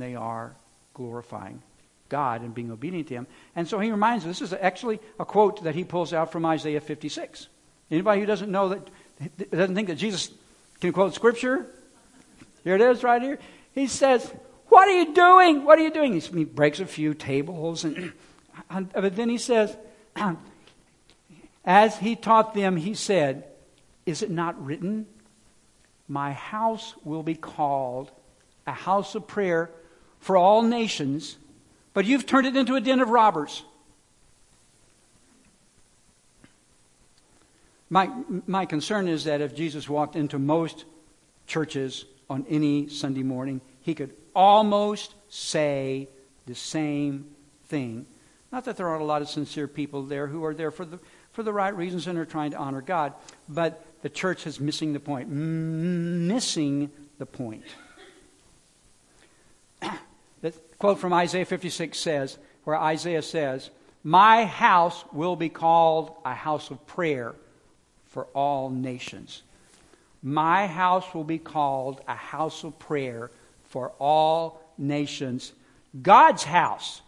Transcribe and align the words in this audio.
they 0.00 0.14
are 0.14 0.54
glorifying 0.94 1.62
God 2.08 2.42
and 2.42 2.54
being 2.54 2.70
obedient 2.70 3.08
to 3.08 3.14
Him. 3.14 3.26
And 3.56 3.66
so 3.66 3.78
he 3.78 3.90
reminds 3.90 4.24
us 4.24 4.38
this 4.38 4.52
is 4.52 4.58
actually 4.58 5.00
a 5.18 5.24
quote 5.24 5.64
that 5.64 5.74
he 5.74 5.84
pulls 5.84 6.12
out 6.12 6.30
from 6.30 6.46
Isaiah 6.46 6.80
56. 6.80 7.48
Anybody 7.90 8.20
who 8.20 8.26
doesn't 8.26 8.50
know 8.50 8.68
that, 8.70 9.50
doesn't 9.50 9.74
think 9.74 9.88
that 9.88 9.96
Jesus 9.96 10.30
can 10.80 10.92
quote 10.92 11.14
Scripture, 11.14 11.66
here 12.62 12.76
it 12.76 12.80
is 12.80 13.02
right 13.02 13.20
here. 13.20 13.38
He 13.72 13.86
says, 13.86 14.32
What 14.68 14.88
are 14.88 14.98
you 14.98 15.14
doing? 15.14 15.64
What 15.64 15.78
are 15.78 15.82
you 15.82 15.90
doing? 15.90 16.18
He 16.18 16.44
breaks 16.44 16.80
a 16.80 16.86
few 16.86 17.14
tables. 17.14 17.84
And, 17.84 18.12
but 18.70 19.16
then 19.16 19.28
he 19.28 19.38
says, 19.38 19.76
As 21.64 21.98
he 21.98 22.16
taught 22.16 22.54
them, 22.54 22.76
he 22.76 22.94
said, 22.94 23.44
Is 24.06 24.22
it 24.22 24.30
not 24.30 24.64
written? 24.64 25.06
My 26.08 26.32
house 26.32 26.94
will 27.04 27.22
be 27.22 27.34
called 27.34 28.10
a 28.66 28.72
house 28.72 29.14
of 29.14 29.26
prayer 29.26 29.70
for 30.24 30.38
all 30.38 30.62
nations, 30.62 31.36
but 31.92 32.06
you've 32.06 32.24
turned 32.24 32.46
it 32.46 32.56
into 32.56 32.76
a 32.76 32.80
den 32.80 33.00
of 33.00 33.10
robbers. 33.10 33.62
My, 37.90 38.10
my 38.46 38.64
concern 38.64 39.06
is 39.06 39.24
that 39.24 39.42
if 39.42 39.54
Jesus 39.54 39.86
walked 39.86 40.16
into 40.16 40.38
most 40.38 40.86
churches 41.46 42.06
on 42.30 42.46
any 42.48 42.88
Sunday 42.88 43.22
morning, 43.22 43.60
he 43.82 43.94
could 43.94 44.14
almost 44.34 45.12
say 45.28 46.08
the 46.46 46.54
same 46.54 47.26
thing. 47.66 48.06
Not 48.50 48.64
that 48.64 48.78
there 48.78 48.88
aren't 48.88 49.02
a 49.02 49.04
lot 49.04 49.20
of 49.20 49.28
sincere 49.28 49.68
people 49.68 50.04
there 50.04 50.26
who 50.26 50.42
are 50.46 50.54
there 50.54 50.70
for 50.70 50.86
the, 50.86 51.00
for 51.32 51.42
the 51.42 51.52
right 51.52 51.76
reasons 51.76 52.06
and 52.06 52.18
are 52.18 52.24
trying 52.24 52.52
to 52.52 52.56
honor 52.56 52.80
God, 52.80 53.12
but 53.46 53.84
the 54.00 54.08
church 54.08 54.46
is 54.46 54.58
missing 54.58 54.94
the 54.94 55.00
point. 55.00 55.28
Missing 55.28 56.90
the 57.18 57.26
point. 57.26 57.64
The 60.44 60.52
quote 60.78 60.98
from 60.98 61.14
Isaiah 61.14 61.46
56 61.46 61.98
says, 61.98 62.36
where 62.64 62.76
Isaiah 62.76 63.22
says, 63.22 63.70
My 64.02 64.44
house 64.44 65.02
will 65.10 65.36
be 65.36 65.48
called 65.48 66.14
a 66.22 66.34
house 66.34 66.70
of 66.70 66.86
prayer 66.86 67.34
for 68.04 68.24
all 68.34 68.68
nations. 68.68 69.42
My 70.22 70.66
house 70.66 71.14
will 71.14 71.24
be 71.24 71.38
called 71.38 72.02
a 72.06 72.14
house 72.14 72.62
of 72.62 72.78
prayer 72.78 73.30
for 73.64 73.92
all 73.98 74.60
nations. 74.76 75.54
God's 76.02 76.44
house 76.44 77.00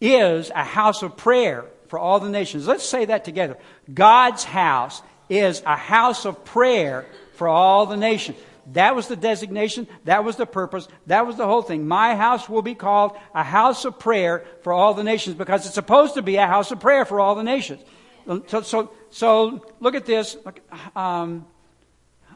is 0.00 0.50
a 0.50 0.64
house 0.64 1.04
of 1.04 1.16
prayer 1.16 1.64
for 1.86 2.00
all 2.00 2.18
the 2.18 2.28
nations. 2.28 2.66
Let's 2.66 2.84
say 2.84 3.04
that 3.04 3.24
together. 3.24 3.56
God's 3.92 4.42
house 4.42 5.00
is 5.28 5.62
a 5.64 5.76
house 5.76 6.26
of 6.26 6.44
prayer 6.44 7.06
for 7.34 7.46
all 7.46 7.86
the 7.86 7.96
nations. 7.96 8.36
That 8.72 8.96
was 8.96 9.06
the 9.06 9.16
designation. 9.16 9.86
That 10.04 10.24
was 10.24 10.36
the 10.36 10.46
purpose. 10.46 10.88
That 11.06 11.26
was 11.26 11.36
the 11.36 11.46
whole 11.46 11.62
thing. 11.62 11.86
My 11.86 12.16
house 12.16 12.48
will 12.48 12.62
be 12.62 12.74
called 12.74 13.16
a 13.34 13.44
house 13.44 13.84
of 13.84 13.98
prayer 13.98 14.44
for 14.62 14.72
all 14.72 14.94
the 14.94 15.04
nations 15.04 15.36
because 15.36 15.66
it's 15.66 15.74
supposed 15.74 16.14
to 16.14 16.22
be 16.22 16.36
a 16.36 16.46
house 16.46 16.72
of 16.72 16.80
prayer 16.80 17.04
for 17.04 17.20
all 17.20 17.36
the 17.36 17.44
nations. 17.44 17.82
So, 18.48 18.62
so, 18.62 18.90
so 19.10 19.64
look 19.78 19.94
at 19.94 20.04
this. 20.04 20.36
Um, 20.96 21.46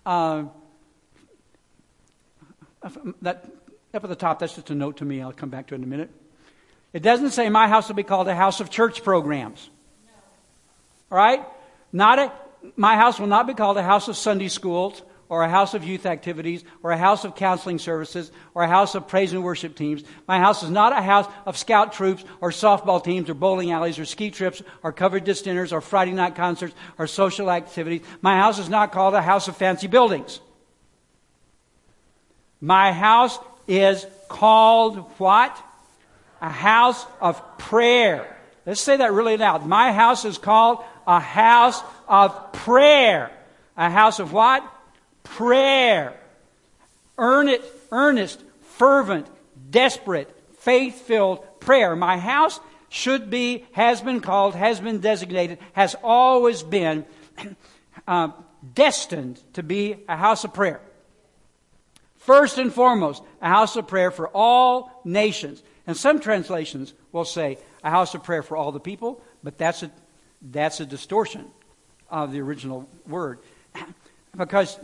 uh, 0.07 0.45
that 3.23 3.45
up 3.93 4.05
at 4.05 4.09
the 4.09 4.17
top, 4.17 4.39
that's 4.39 4.55
just 4.55 4.71
a 4.71 4.75
note 4.75 4.99
to 4.99 5.05
me. 5.05 5.21
I'll 5.21 5.33
come 5.33 5.51
back 5.51 5.67
to 5.69 5.75
it 5.75 5.79
in 5.79 5.85
a 5.85 5.89
minute. 5.89 6.11
It 6.93 7.03
doesn't 7.03 7.31
say 7.31 7.49
my 7.49 7.67
house 7.67 7.89
will 7.89 7.97
be 7.97 8.05
called 8.05 8.29
a 8.29 8.35
house 8.35 8.61
of 8.61 8.71
church 8.71 9.03
programs. 9.03 9.69
No. 10.07 10.13
All 11.11 11.19
right? 11.19 11.45
Not 11.93 12.19
a, 12.21 12.33
my 12.77 12.95
house 12.95 13.19
will 13.19 13.27
not 13.27 13.49
be 13.49 13.55
called 13.55 13.77
a 13.79 13.83
house 13.83 14.07
of 14.07 14.17
Sunday 14.17 14.49
schools 14.49 15.03
or 15.31 15.45
a 15.45 15.49
house 15.49 15.75
of 15.75 15.85
youth 15.85 16.05
activities, 16.07 16.65
or 16.83 16.91
a 16.91 16.99
house 16.99 17.25
of 17.25 17.37
counseling 17.37 17.79
services, 17.79 18.33
or 18.53 18.65
a 18.65 18.69
house 18.69 18.97
of 18.97 19.07
praise 19.07 19.33
and 19.33 19.45
worship 19.45 19.77
teams. 19.77 20.03
My 20.27 20.41
house 20.41 20.65
is 20.65 20.71
not 20.71 20.93
a 20.93 21.01
house 21.01 21.27
of 21.47 21.57
scout 21.57 21.93
troops, 21.93 22.25
or 22.41 22.51
softball 22.51 23.03
teams, 23.03 23.31
or 23.31 23.35
bowling 23.35 23.71
alleys, 23.71 23.99
or 23.99 24.05
ski 24.05 24.33
trips, 24.33 24.61
or 24.83 24.93
covered 24.93 25.23
dish 25.23 25.43
dinners, 25.43 25.73
or 25.73 25.81
Friday 25.81 26.11
night 26.11 26.35
concerts, 26.35 26.75
or 26.99 27.07
social 27.07 27.49
activities. 27.49 28.03
My 28.21 28.37
house 28.39 28.59
is 28.59 28.69
not 28.69 28.91
called 28.91 29.15
a 29.15 29.23
house 29.23 29.47
of 29.47 29.57
fancy 29.57 29.87
buildings. 29.87 30.41
My 32.61 32.93
house 32.93 33.39
is 33.69 34.05
called 34.29 34.99
what? 35.19 35.57
A 36.43 36.51
house 36.51 37.07
of 37.21 37.41
prayer. 37.57 38.37
Let's 38.67 38.81
say 38.81 38.97
that 38.97 39.13
really 39.13 39.37
loud. 39.37 39.65
My 39.65 39.93
house 39.93 40.25
is 40.25 40.39
called 40.39 40.83
a 41.07 41.21
house 41.21 41.81
of 42.09 42.53
prayer. 42.53 43.31
A 43.77 43.89
house 43.89 44.19
of 44.19 44.33
what? 44.33 44.65
Prayer. 45.23 46.19
Earnest, 47.19 47.63
earnest, 47.93 48.43
fervent, 48.77 49.27
desperate, 49.71 50.35
faith 50.59 51.03
filled 51.03 51.45
prayer. 51.61 51.95
My 51.95 52.19
house 52.19 52.61
should 52.89 53.31
be, 53.31 53.65
has 53.73 54.01
been 54.01 54.21
called, 54.21 54.55
has 54.55 54.81
been 54.81 55.01
designated, 55.01 55.59
has 55.73 55.95
always 56.03 56.63
been 56.63 57.05
uh, 58.09 58.31
destined 58.75 59.41
to 59.55 59.63
be 59.63 59.97
a 60.09 60.17
house 60.17 60.45
of 60.45 60.53
prayer. 60.53 60.81
First 62.17 62.59
and 62.59 62.73
foremost, 62.73 63.23
a 63.41 63.49
house 63.49 63.77
of 63.77 63.87
prayer 63.87 64.11
for 64.11 64.29
all 64.29 65.01
nations. 65.05 65.63
And 65.87 65.97
some 65.97 66.21
translations 66.21 66.93
will 67.13 67.25
say 67.25 67.59
a 67.83 67.91
house 67.91 68.15
of 68.15 68.23
prayer 68.23 68.43
for 68.43 68.57
all 68.57 68.73
the 68.73 68.81
people, 68.81 69.23
but 69.43 69.57
that's 69.57 69.83
a, 69.83 69.91
that's 70.43 70.81
a 70.81 70.87
distortion 70.87 71.47
of 72.11 72.33
the 72.33 72.41
original 72.41 72.89
word. 73.07 73.39
because 74.37 74.79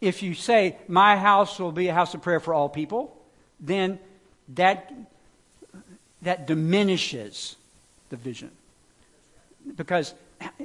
if 0.00 0.22
you 0.22 0.34
say, 0.34 0.76
My 0.86 1.16
house 1.16 1.58
will 1.58 1.72
be 1.72 1.88
a 1.88 1.94
house 1.94 2.14
of 2.14 2.22
prayer 2.22 2.40
for 2.40 2.54
all 2.54 2.68
people, 2.68 3.16
then 3.60 3.98
that, 4.54 4.92
that 6.22 6.46
diminishes 6.46 7.56
the 8.10 8.16
vision. 8.16 8.50
Because 9.76 10.14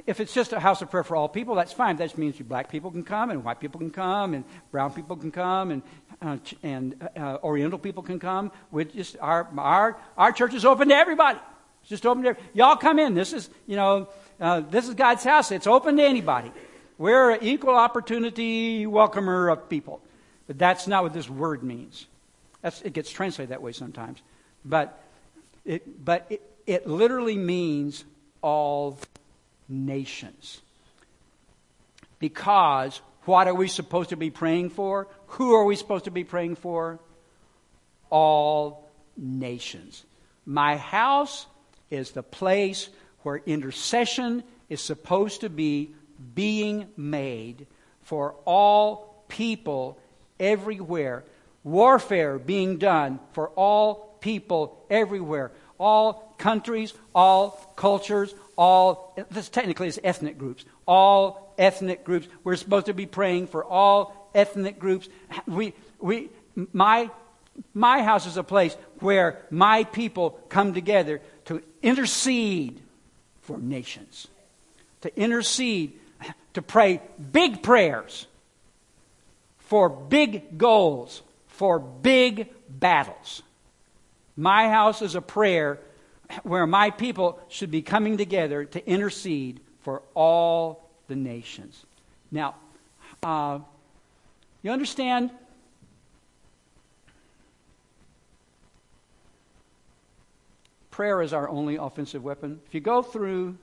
if 0.06 0.20
it's 0.20 0.32
just 0.32 0.52
a 0.52 0.60
house 0.60 0.82
of 0.82 0.90
prayer 0.90 1.04
for 1.04 1.16
all 1.16 1.28
people, 1.28 1.54
that's 1.54 1.72
fine. 1.72 1.96
That 1.96 2.04
just 2.06 2.18
means 2.18 2.38
black 2.38 2.70
people 2.70 2.90
can 2.90 3.02
come, 3.02 3.30
and 3.30 3.44
white 3.44 3.60
people 3.60 3.78
can 3.78 3.90
come, 3.90 4.34
and 4.34 4.44
brown 4.70 4.92
people 4.92 5.16
can 5.16 5.30
come, 5.30 5.70
and, 5.70 5.82
uh, 6.22 6.36
and 6.62 7.08
uh, 7.16 7.38
Oriental 7.42 7.78
people 7.78 8.02
can 8.02 8.18
come. 8.18 8.52
We 8.70 8.84
just, 8.84 9.16
our, 9.20 9.48
our, 9.58 9.98
our 10.16 10.32
church 10.32 10.54
is 10.54 10.64
open 10.64 10.88
to 10.88 10.94
everybody. 10.94 11.38
It's 11.82 11.90
just 11.90 12.06
open 12.06 12.22
to. 12.24 12.36
Y'all 12.54 12.76
come 12.76 12.98
in. 12.98 13.14
This 13.14 13.32
is, 13.32 13.50
you 13.66 13.76
know, 13.76 14.08
uh, 14.40 14.60
this 14.60 14.88
is 14.88 14.94
God's 14.94 15.24
house. 15.24 15.50
It's 15.50 15.66
open 15.66 15.96
to 15.96 16.02
anybody. 16.02 16.50
We're 16.96 17.30
an 17.30 17.38
equal 17.42 17.74
opportunity 17.74 18.86
welcomer 18.86 19.48
of 19.48 19.68
people. 19.68 20.00
But 20.46 20.58
that's 20.58 20.86
not 20.86 21.02
what 21.02 21.12
this 21.12 21.28
word 21.28 21.62
means. 21.62 22.06
That's, 22.62 22.82
it 22.82 22.92
gets 22.92 23.10
translated 23.10 23.50
that 23.50 23.62
way 23.62 23.72
sometimes. 23.72 24.20
But 24.64 25.02
it, 25.64 26.04
but 26.04 26.26
it, 26.30 26.42
it 26.66 26.86
literally 26.86 27.36
means 27.36 28.04
all 28.42 28.98
nations. 29.68 30.60
Because 32.18 33.00
what 33.24 33.48
are 33.48 33.54
we 33.54 33.68
supposed 33.68 34.10
to 34.10 34.16
be 34.16 34.30
praying 34.30 34.70
for? 34.70 35.08
Who 35.28 35.54
are 35.54 35.64
we 35.64 35.76
supposed 35.76 36.04
to 36.04 36.10
be 36.10 36.24
praying 36.24 36.56
for? 36.56 36.98
All 38.10 38.88
nations. 39.16 40.04
My 40.46 40.76
house 40.76 41.46
is 41.90 42.10
the 42.10 42.22
place 42.22 42.88
where 43.22 43.40
intercession 43.46 44.42
is 44.68 44.80
supposed 44.80 45.40
to 45.40 45.48
be 45.48 45.94
being 46.34 46.88
made 46.96 47.66
for 48.02 48.34
all 48.44 49.24
people 49.28 49.98
everywhere. 50.38 51.24
Warfare 51.62 52.38
being 52.38 52.78
done 52.78 53.18
for 53.32 53.48
all 53.50 54.16
people 54.20 54.84
everywhere. 54.90 55.52
All 55.78 56.34
countries, 56.38 56.92
all 57.14 57.50
cultures, 57.76 58.34
all, 58.56 59.16
this 59.30 59.48
technically 59.48 59.88
is 59.88 59.98
ethnic 60.04 60.38
groups. 60.38 60.64
All 60.86 61.54
ethnic 61.58 62.04
groups. 62.04 62.28
We're 62.44 62.56
supposed 62.56 62.86
to 62.86 62.94
be 62.94 63.06
praying 63.06 63.48
for 63.48 63.64
all 63.64 64.30
ethnic 64.34 64.78
groups. 64.78 65.08
We, 65.46 65.74
we, 66.00 66.30
my, 66.72 67.10
my 67.72 68.02
house 68.02 68.26
is 68.26 68.36
a 68.36 68.44
place 68.44 68.76
where 69.00 69.40
my 69.50 69.84
people 69.84 70.38
come 70.48 70.74
together 70.74 71.20
to 71.46 71.62
intercede 71.82 72.80
for 73.42 73.58
nations. 73.58 74.28
To 75.02 75.18
intercede 75.18 75.98
to 76.54 76.62
pray 76.62 77.00
big 77.32 77.62
prayers 77.62 78.26
for 79.58 79.88
big 79.88 80.56
goals, 80.56 81.22
for 81.48 81.78
big 81.78 82.48
battles. 82.68 83.42
My 84.36 84.68
house 84.68 85.02
is 85.02 85.14
a 85.14 85.20
prayer 85.20 85.78
where 86.42 86.66
my 86.66 86.90
people 86.90 87.38
should 87.48 87.70
be 87.70 87.82
coming 87.82 88.16
together 88.16 88.64
to 88.64 88.88
intercede 88.88 89.60
for 89.82 90.02
all 90.14 90.88
the 91.08 91.16
nations. 91.16 91.84
Now, 92.30 92.54
uh, 93.22 93.60
you 94.62 94.70
understand? 94.70 95.30
Prayer 100.90 101.20
is 101.22 101.32
our 101.32 101.48
only 101.48 101.76
offensive 101.76 102.22
weapon. 102.24 102.60
If 102.66 102.74
you 102.74 102.80
go 102.80 103.02
through 103.02 103.56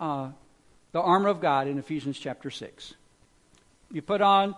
uh, 0.00 0.30
the 0.92 1.00
armor 1.00 1.28
of 1.28 1.40
God 1.40 1.68
in 1.68 1.78
Ephesians 1.78 2.18
chapter 2.18 2.50
6. 2.50 2.94
You 3.92 4.02
put 4.02 4.20
on 4.20 4.54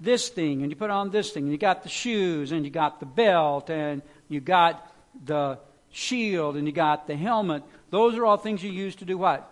this 0.00 0.28
thing, 0.28 0.62
and 0.62 0.70
you 0.70 0.76
put 0.76 0.90
on 0.90 1.10
this 1.10 1.30
thing, 1.30 1.44
and 1.44 1.52
you 1.52 1.58
got 1.58 1.82
the 1.82 1.88
shoes, 1.88 2.52
and 2.52 2.64
you 2.64 2.70
got 2.70 3.00
the 3.00 3.06
belt, 3.06 3.70
and 3.70 4.02
you 4.28 4.40
got 4.40 4.92
the 5.24 5.58
shield, 5.90 6.56
and 6.56 6.66
you 6.66 6.72
got 6.72 7.06
the 7.06 7.16
helmet. 7.16 7.62
Those 7.90 8.16
are 8.16 8.24
all 8.24 8.36
things 8.36 8.62
you 8.62 8.70
use 8.70 8.96
to 8.96 9.04
do 9.04 9.18
what? 9.18 9.50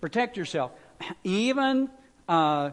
Protect 0.00 0.36
yourself. 0.36 0.72
Even 1.24 1.88
uh, 2.28 2.70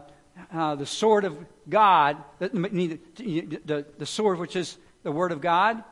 uh, 0.52 0.74
the 0.74 0.86
sword 0.86 1.24
of 1.24 1.36
God, 1.68 2.16
the, 2.38 2.48
the, 2.48 3.86
the, 3.98 4.06
sword 4.06 4.38
which 4.38 4.56
is 4.56 4.76
the 5.02 5.12
word 5.12 5.32
of 5.32 5.40
God, 5.40 5.82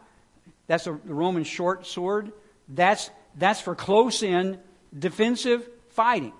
that's 0.67 0.87
a 0.87 0.93
Roman 0.93 1.45
short 1.45 1.87
sword. 1.87 2.33
That's, 2.69 3.11
that's 3.37 3.61
for 3.61 3.75
close 3.75 4.23
in 4.23 4.59
defensive 4.97 5.69
fighting. 5.91 6.33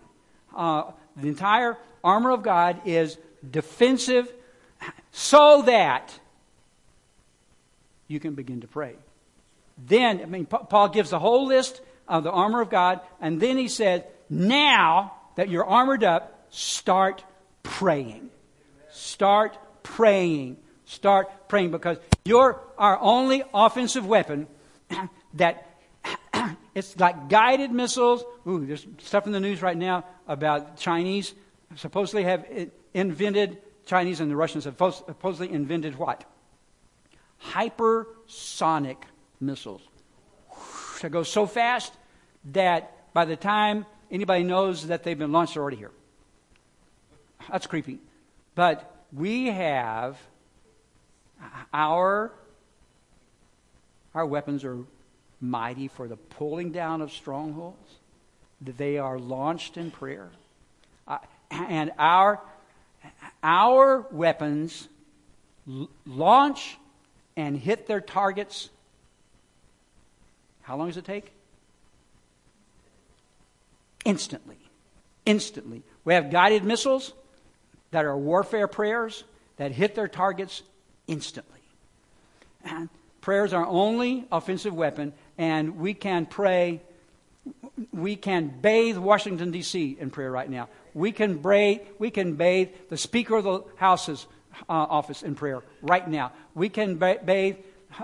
Uh, 0.57 0.93
the 1.17 1.29
entire 1.29 1.77
armor 2.03 2.31
of 2.31 2.43
God 2.43 2.81
is 2.85 3.19
defensive 3.49 4.33
so 5.13 5.63
that 5.63 6.19
you 8.09 8.21
can 8.21 8.35
begin 8.35 8.61
to 8.63 8.67
pray. 8.67 8.95
Then, 9.79 10.23
I 10.23 10.25
mean, 10.25 10.47
Paul 10.47 10.89
gives 10.89 11.11
the 11.11 11.19
whole 11.19 11.47
list 11.47 11.81
of 12.09 12.25
the 12.25 12.31
armor 12.31 12.61
of 12.61 12.71
God, 12.71 13.01
and 13.21 13.41
then 13.41 13.59
he 13.59 13.69
says, 13.69 14.03
now 14.31 15.15
that 15.37 15.49
you're 15.49 15.67
armored 15.67 16.03
up, 16.03 16.47
start 16.51 17.23
praying. 17.63 18.31
Start 18.91 19.59
praying. 19.83 20.57
Start 20.87 21.49
praying 21.49 21.73
because 21.73 21.99
you're 22.25 22.61
our 22.79 22.99
only 23.01 23.43
offensive 23.53 24.07
weapon 24.07 24.47
that 25.35 25.67
it's 26.77 27.01
like 27.01 27.31
guided 27.31 27.73
missiles. 27.73 28.23
Ooh, 28.47 28.67
there's 28.67 28.87
stuff 28.99 29.27
in 29.27 29.33
the 29.33 29.41
news 29.41 29.63
right 29.63 29.77
now 29.77 30.05
about 30.29 30.77
Chinese 30.77 31.33
supposedly 31.75 32.25
have 32.25 32.47
invented 32.93 33.57
Chinese 33.87 34.21
and 34.21 34.31
the 34.31 34.37
Russians 34.37 34.65
have 34.65 34.77
supposedly 34.77 35.51
invented 35.51 35.97
what? 35.97 36.25
Hypersonic 37.43 38.99
missiles. 39.41 39.81
That 41.01 41.11
go 41.11 41.23
so 41.23 41.47
fast 41.47 41.95
that 42.53 43.13
by 43.15 43.25
the 43.25 43.37
time 43.37 43.87
anybody 44.11 44.45
knows 44.45 44.89
that 44.89 45.03
they've 45.03 45.19
been 45.19 45.33
launched, 45.33 45.55
they're 45.55 45.63
already 45.63 45.79
here. 45.79 45.93
That's 47.51 47.67
creepy. 47.67 48.01
But 48.55 48.95
we 49.15 49.47
have 49.47 50.19
uh, 51.43 51.47
our 51.73 52.33
our 54.15 54.27
weapons 54.27 54.63
are 54.65 54.79
mighty 55.51 55.89
for 55.89 56.09
the 56.09 56.17
pulling 56.17 56.73
down 56.73 57.01
of 57.01 57.13
strongholds. 57.13 57.95
They 58.61 58.99
are 58.99 59.19
launched 59.19 59.77
in 59.77 59.91
prayer, 59.91 60.31
uh, 61.07 61.19
and 61.51 61.93
our 61.99 62.41
our 63.43 64.07
weapons 64.11 64.89
l- 65.69 65.91
launch 66.07 66.79
and 67.37 67.57
hit 67.57 67.87
their 67.87 68.01
targets. 68.01 68.71
How 70.63 70.77
long 70.77 70.89
does 70.89 70.97
it 70.97 71.05
take? 71.05 71.33
Instantly. 74.05 74.57
Instantly. 75.27 75.83
We 76.05 76.15
have 76.15 76.31
guided 76.31 76.65
missiles 76.65 77.13
that 77.91 78.05
are 78.05 78.17
warfare 78.17 78.69
prayers 78.69 79.25
that 79.57 79.73
hit 79.73 79.95
their 79.95 80.09
targets 80.09 80.63
instantly. 81.07 81.61
And 82.65 82.89
prayers 83.21 83.53
are 83.53 83.67
only 83.67 84.27
offensive 84.31 84.75
weapon, 84.75 85.13
and 85.39 85.79
we 85.79 85.95
can 85.95 86.27
pray. 86.27 86.83
We 87.93 88.17
can 88.17 88.49
bathe 88.61 88.97
Washington 88.97 89.51
D.C. 89.51 89.97
in 90.01 90.11
prayer 90.11 90.31
right 90.31 90.49
now. 90.49 90.69
We 90.95 91.13
can 91.13 91.39
bathe. 91.39 91.81
We 91.99 92.11
can 92.11 92.35
bathe 92.35 92.71
the 92.89 92.97
Speaker 92.97 93.37
of 93.37 93.45
the 93.45 93.65
House's 93.77 94.27
uh, 94.69 94.73
office 94.73 95.23
in 95.23 95.35
prayer 95.35 95.63
right 95.83 96.09
now. 96.09 96.33
We 96.55 96.69
can 96.69 96.97
bathe 96.97 97.57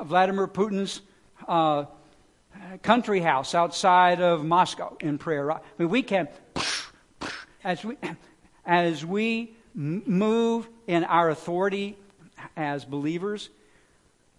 Vladimir 0.05 0.46
Putin's 0.46 1.00
uh, 1.49 1.87
country 2.82 3.20
house 3.20 3.55
outside 3.55 4.20
of 4.20 4.44
Moscow 4.44 4.96
in 5.00 5.19
prayer. 5.19 5.50
I 5.50 5.61
mean, 5.79 5.88
we 5.88 6.02
can 6.02 6.29
as 7.64 7.84
we 7.84 7.96
as 8.64 9.05
we 9.05 9.55
move 9.75 10.69
in 10.87 11.05
our 11.05 11.31
authority 11.31 11.96
as 12.56 12.84
believers 12.84 13.49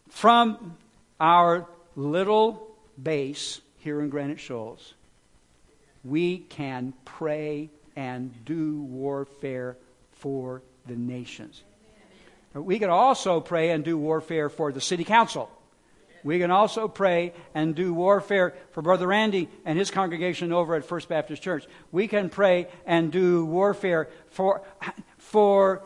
from 0.09 0.77
our 1.19 1.67
little 1.95 2.72
base 3.01 3.61
here 3.77 4.01
in 4.01 4.09
Granite 4.09 4.39
Shoals, 4.39 4.93
we 6.03 6.39
can 6.39 6.93
pray 7.05 7.69
and 7.95 8.33
do 8.45 8.81
warfare 8.81 9.77
for 10.11 10.61
the 10.85 10.95
nations. 10.95 11.63
We 12.53 12.77
can 12.79 12.89
also 12.89 13.39
pray 13.39 13.71
and 13.71 13.83
do 13.83 13.97
warfare 13.97 14.49
for 14.49 14.71
the 14.71 14.81
city 14.81 15.03
council. 15.03 15.49
We 16.23 16.39
can 16.39 16.51
also 16.51 16.87
pray 16.87 17.33
and 17.53 17.75
do 17.75 17.93
warfare 17.93 18.53
for 18.71 18.81
Brother 18.81 19.07
Randy 19.07 19.49
and 19.65 19.77
his 19.77 19.91
congregation 19.91 20.53
over 20.53 20.75
at 20.75 20.85
First 20.85 21.09
Baptist 21.09 21.41
Church. 21.41 21.65
We 21.91 22.07
can 22.07 22.29
pray 22.29 22.67
and 22.85 23.11
do 23.11 23.45
warfare 23.45 24.07
for 24.29 24.61
for 25.17 25.83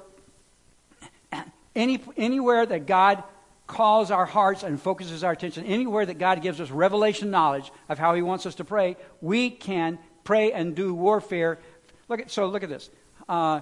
any, 1.75 2.03
anywhere 2.17 2.65
that 2.65 2.85
God 2.85 3.23
calls 3.67 4.11
our 4.11 4.25
hearts 4.25 4.63
and 4.63 4.81
focuses 4.81 5.23
our 5.23 5.33
attention, 5.33 5.65
anywhere 5.65 6.05
that 6.05 6.17
God 6.17 6.41
gives 6.41 6.59
us 6.59 6.71
revelation 6.71 7.29
knowledge 7.29 7.71
of 7.89 7.99
how 7.99 8.15
He 8.15 8.21
wants 8.21 8.45
us 8.45 8.55
to 8.55 8.63
pray, 8.63 8.95
we 9.21 9.49
can 9.49 9.99
pray 10.23 10.51
and 10.53 10.75
do 10.75 10.93
warfare. 10.93 11.59
Look 12.07 12.21
at, 12.21 12.31
so 12.31 12.47
look 12.47 12.63
at 12.63 12.69
this. 12.69 12.89
Uh, 13.27 13.61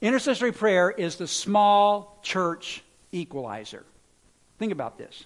intercessory 0.00 0.52
prayer 0.52 0.90
is 0.90 1.16
the 1.16 1.26
small 1.26 2.18
church 2.22 2.82
equalizer. 3.10 3.84
Think 4.58 4.72
about 4.72 4.98
this. 4.98 5.24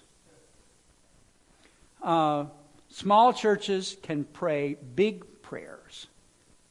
Uh, 2.01 2.45
small 2.89 3.33
churches 3.33 3.97
can 4.01 4.23
pray 4.23 4.77
big 4.95 5.41
prayers 5.41 6.07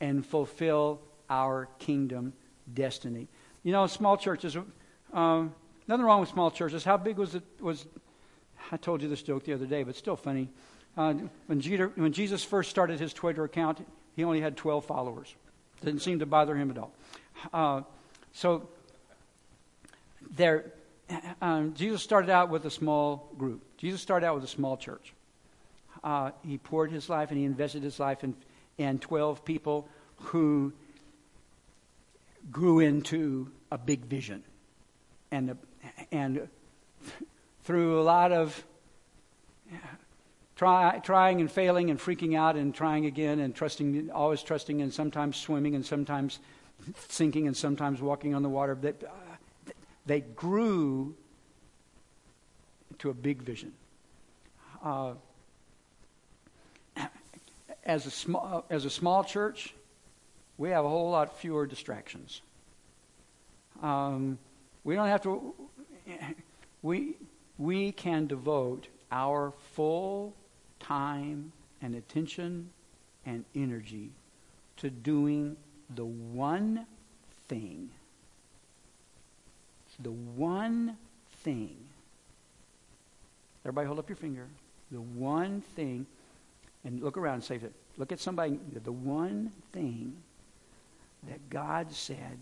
and 0.01 0.25
fulfill 0.25 1.01
our 1.29 1.69
kingdom 1.79 2.33
destiny. 2.73 3.29
You 3.63 3.73
know, 3.73 3.87
small 3.87 4.17
churches, 4.17 4.57
um, 5.13 5.55
nothing 5.89 6.05
wrong 6.05 6.21
with 6.21 6.29
small 6.29 6.51
churches. 6.51 6.85
How 6.85 6.97
big 6.97 7.19
was 7.19 7.35
it? 7.35 7.43
Was 7.61 7.87
I 8.73 8.77
told 8.77 9.03
you 9.03 9.09
this 9.09 9.23
joke 9.23 9.45
the 9.45 9.53
other 9.53 9.67
day, 9.67 9.83
but 9.83 9.97
still 9.97 10.17
funny. 10.17 10.49
Uh, 10.97 11.15
when, 11.47 11.61
Jeter, 11.61 11.93
when 11.95 12.13
Jesus 12.13 12.43
first 12.43 12.71
started 12.71 12.99
his 12.99 13.13
Twitter 13.13 13.45
account, 13.45 13.87
he 14.15 14.25
only 14.25 14.41
had 14.41 14.57
12 14.57 14.85
followers. 14.85 15.35
Didn't 15.85 16.01
seem 16.01 16.21
to 16.21 16.27
bother 16.27 16.57
him 16.57 16.71
at 16.71 16.79
all. 16.79 16.93
Uh, 17.53 17.83
so 18.33 18.69
there, 20.35 20.73
um, 21.43 21.75
Jesus 21.75 22.03
started 22.03 22.31
out 22.31 22.49
with 22.49 22.65
a 22.65 22.71
small 22.71 23.31
group. 23.37 23.63
Jesus 23.77 24.01
started 24.01 24.27
out 24.27 24.35
with 24.35 24.45
a 24.45 24.49
small 24.49 24.77
church. 24.77 25.13
Uh, 26.03 26.31
he 26.45 26.57
poured 26.59 26.91
his 26.91 27.09
life 27.09 27.31
and 27.31 27.39
he 27.39 27.45
invested 27.45 27.83
his 27.83 28.01
life 28.01 28.25
in, 28.25 28.35
in 28.79 28.99
12 28.99 29.45
people 29.45 29.89
who 30.17 30.73
grew 32.51 32.81
into 32.81 33.51
a 33.71 33.79
big 33.79 34.07
vision. 34.07 34.43
And, 35.31 35.59
and 36.13 36.49
through 37.65 38.01
a 38.01 38.03
lot 38.03 38.33
of 38.33 38.65
try, 40.57 40.99
trying 40.99 41.41
and 41.41 41.51
failing 41.51 41.91
and 41.91 41.99
freaking 41.99 42.37
out 42.37 42.57
and 42.57 42.75
trying 42.75 43.07
again 43.07 43.41
and 43.41 43.55
trusting, 43.55 44.11
always 44.11 44.43
trusting 44.43 44.83
and 44.83 44.93
sometimes 44.93 45.37
swimming 45.37 45.75
and 45.75 45.85
sometimes 45.85 46.41
sinking 47.09 47.47
and 47.47 47.57
sometimes 47.57 48.01
walking 48.01 48.35
on 48.35 48.43
the 48.43 48.49
water, 48.49 48.77
they, 48.81 48.95
they 50.07 50.21
grew 50.21 51.15
to 52.99 53.11
a 53.11 53.15
big 53.15 53.43
vision. 53.43 53.73
Uh, 54.83 55.15
as 57.85 58.07
a 58.07 58.11
small 58.11 58.65
as 58.69 58.85
a 58.85 58.91
small 58.91 59.23
church, 59.23 59.75
we 60.59 60.71
have 60.71 60.85
a 60.85 60.89
whole 60.89 61.11
lot 61.11 61.39
fewer 61.39 61.67
distractions. 61.67 62.43
Um, 63.83 64.39
we 64.87 64.95
don't 64.95 65.09
have 65.09 65.23
to, 65.23 65.53
we, 66.81 67.17
we 67.59 67.91
can 67.91 68.29
devote 68.29 68.87
our 69.11 69.53
full 69.75 70.33
time 70.79 71.51
and 71.83 71.97
attention 71.97 72.71
and 73.27 73.45
energy 73.57 74.11
to 74.77 74.89
doing 74.89 75.57
the 75.97 76.05
one 76.05 76.87
thing. 77.49 77.91
The 79.99 80.13
one 80.13 80.97
thing. 81.43 81.77
Everybody 83.65 83.89
hold 83.89 83.99
up 83.99 84.09
your 84.09 84.15
finger. 84.15 84.47
The 84.93 85.01
one 85.01 85.63
thing, 85.75 86.07
and 86.85 87.03
look 87.03 87.17
around 87.17 87.35
and 87.35 87.45
say, 87.45 87.59
look 87.97 88.13
at 88.13 88.21
somebody, 88.21 88.61
the 88.85 88.93
one 88.93 89.51
thing 89.73 90.17
that 91.29 91.51
God 91.51 91.91
said 91.91 92.39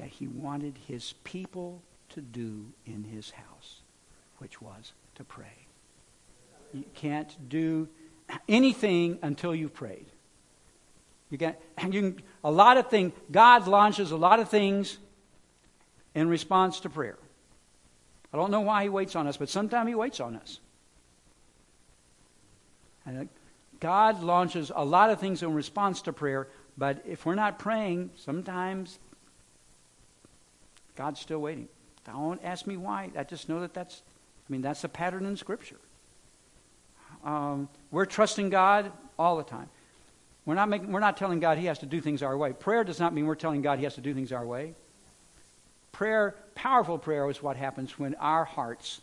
that 0.00 0.08
he 0.08 0.26
wanted 0.26 0.78
his 0.88 1.12
people 1.24 1.82
to 2.08 2.22
do 2.22 2.64
in 2.86 3.04
his 3.04 3.30
house, 3.30 3.82
which 4.38 4.60
was 4.60 4.92
to 5.14 5.24
pray. 5.24 5.66
You 6.72 6.84
can't 6.94 7.36
do 7.50 7.86
anything 8.48 9.18
until 9.20 9.54
you've 9.54 9.74
prayed. 9.74 10.06
You 11.28 11.36
get 11.36 11.60
you 11.84 12.00
can, 12.00 12.22
a 12.42 12.50
lot 12.50 12.78
of 12.78 12.88
things. 12.88 13.12
God 13.30 13.68
launches 13.68 14.10
a 14.10 14.16
lot 14.16 14.40
of 14.40 14.48
things 14.48 14.96
in 16.14 16.28
response 16.28 16.80
to 16.80 16.88
prayer. 16.88 17.18
I 18.32 18.38
don't 18.38 18.50
know 18.50 18.62
why 18.62 18.84
He 18.84 18.88
waits 18.88 19.14
on 19.16 19.26
us, 19.26 19.36
but 19.36 19.50
sometimes 19.50 19.86
He 19.86 19.94
waits 19.94 20.18
on 20.18 20.34
us. 20.34 20.60
And 23.04 23.18
uh, 23.18 23.24
God 23.80 24.22
launches 24.22 24.72
a 24.74 24.84
lot 24.84 25.10
of 25.10 25.20
things 25.20 25.42
in 25.42 25.52
response 25.52 26.00
to 26.02 26.12
prayer, 26.12 26.48
but 26.78 27.02
if 27.06 27.26
we're 27.26 27.34
not 27.34 27.58
praying, 27.58 28.10
sometimes 28.16 28.98
God's 31.00 31.18
still 31.18 31.38
waiting. 31.38 31.66
Don't 32.04 32.44
ask 32.44 32.66
me 32.66 32.76
why. 32.76 33.10
I 33.16 33.24
just 33.24 33.48
know 33.48 33.60
that 33.60 33.72
that's, 33.72 34.02
I 34.46 34.52
mean, 34.52 34.60
that's 34.60 34.84
a 34.84 34.88
pattern 34.88 35.24
in 35.24 35.34
Scripture. 35.38 35.80
Um, 37.24 37.70
we're 37.90 38.04
trusting 38.04 38.50
God 38.50 38.92
all 39.18 39.38
the 39.38 39.42
time. 39.42 39.70
We're 40.44 40.56
not, 40.56 40.68
making, 40.68 40.92
we're 40.92 41.00
not 41.00 41.16
telling 41.16 41.40
God 41.40 41.56
He 41.56 41.64
has 41.64 41.78
to 41.78 41.86
do 41.86 42.02
things 42.02 42.22
our 42.22 42.36
way. 42.36 42.52
Prayer 42.52 42.84
does 42.84 43.00
not 43.00 43.14
mean 43.14 43.24
we're 43.24 43.34
telling 43.34 43.62
God 43.62 43.78
He 43.78 43.84
has 43.84 43.94
to 43.94 44.02
do 44.02 44.12
things 44.12 44.30
our 44.30 44.44
way. 44.44 44.74
Prayer, 45.90 46.34
powerful 46.54 46.98
prayer, 46.98 47.30
is 47.30 47.42
what 47.42 47.56
happens 47.56 47.98
when 47.98 48.14
our 48.16 48.44
hearts 48.44 49.00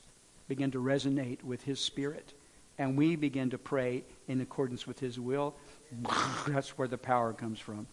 begin 0.48 0.70
to 0.70 0.80
resonate 0.80 1.42
with 1.42 1.64
His 1.64 1.80
Spirit 1.80 2.32
and 2.78 2.96
we 2.96 3.16
begin 3.16 3.50
to 3.50 3.58
pray 3.58 4.04
in 4.28 4.40
accordance 4.40 4.86
with 4.86 5.00
His 5.00 5.20
will. 5.20 5.56
That's 6.48 6.78
where 6.78 6.88
the 6.88 7.00
power 7.00 7.34
comes 7.34 7.60
from. 7.60 7.88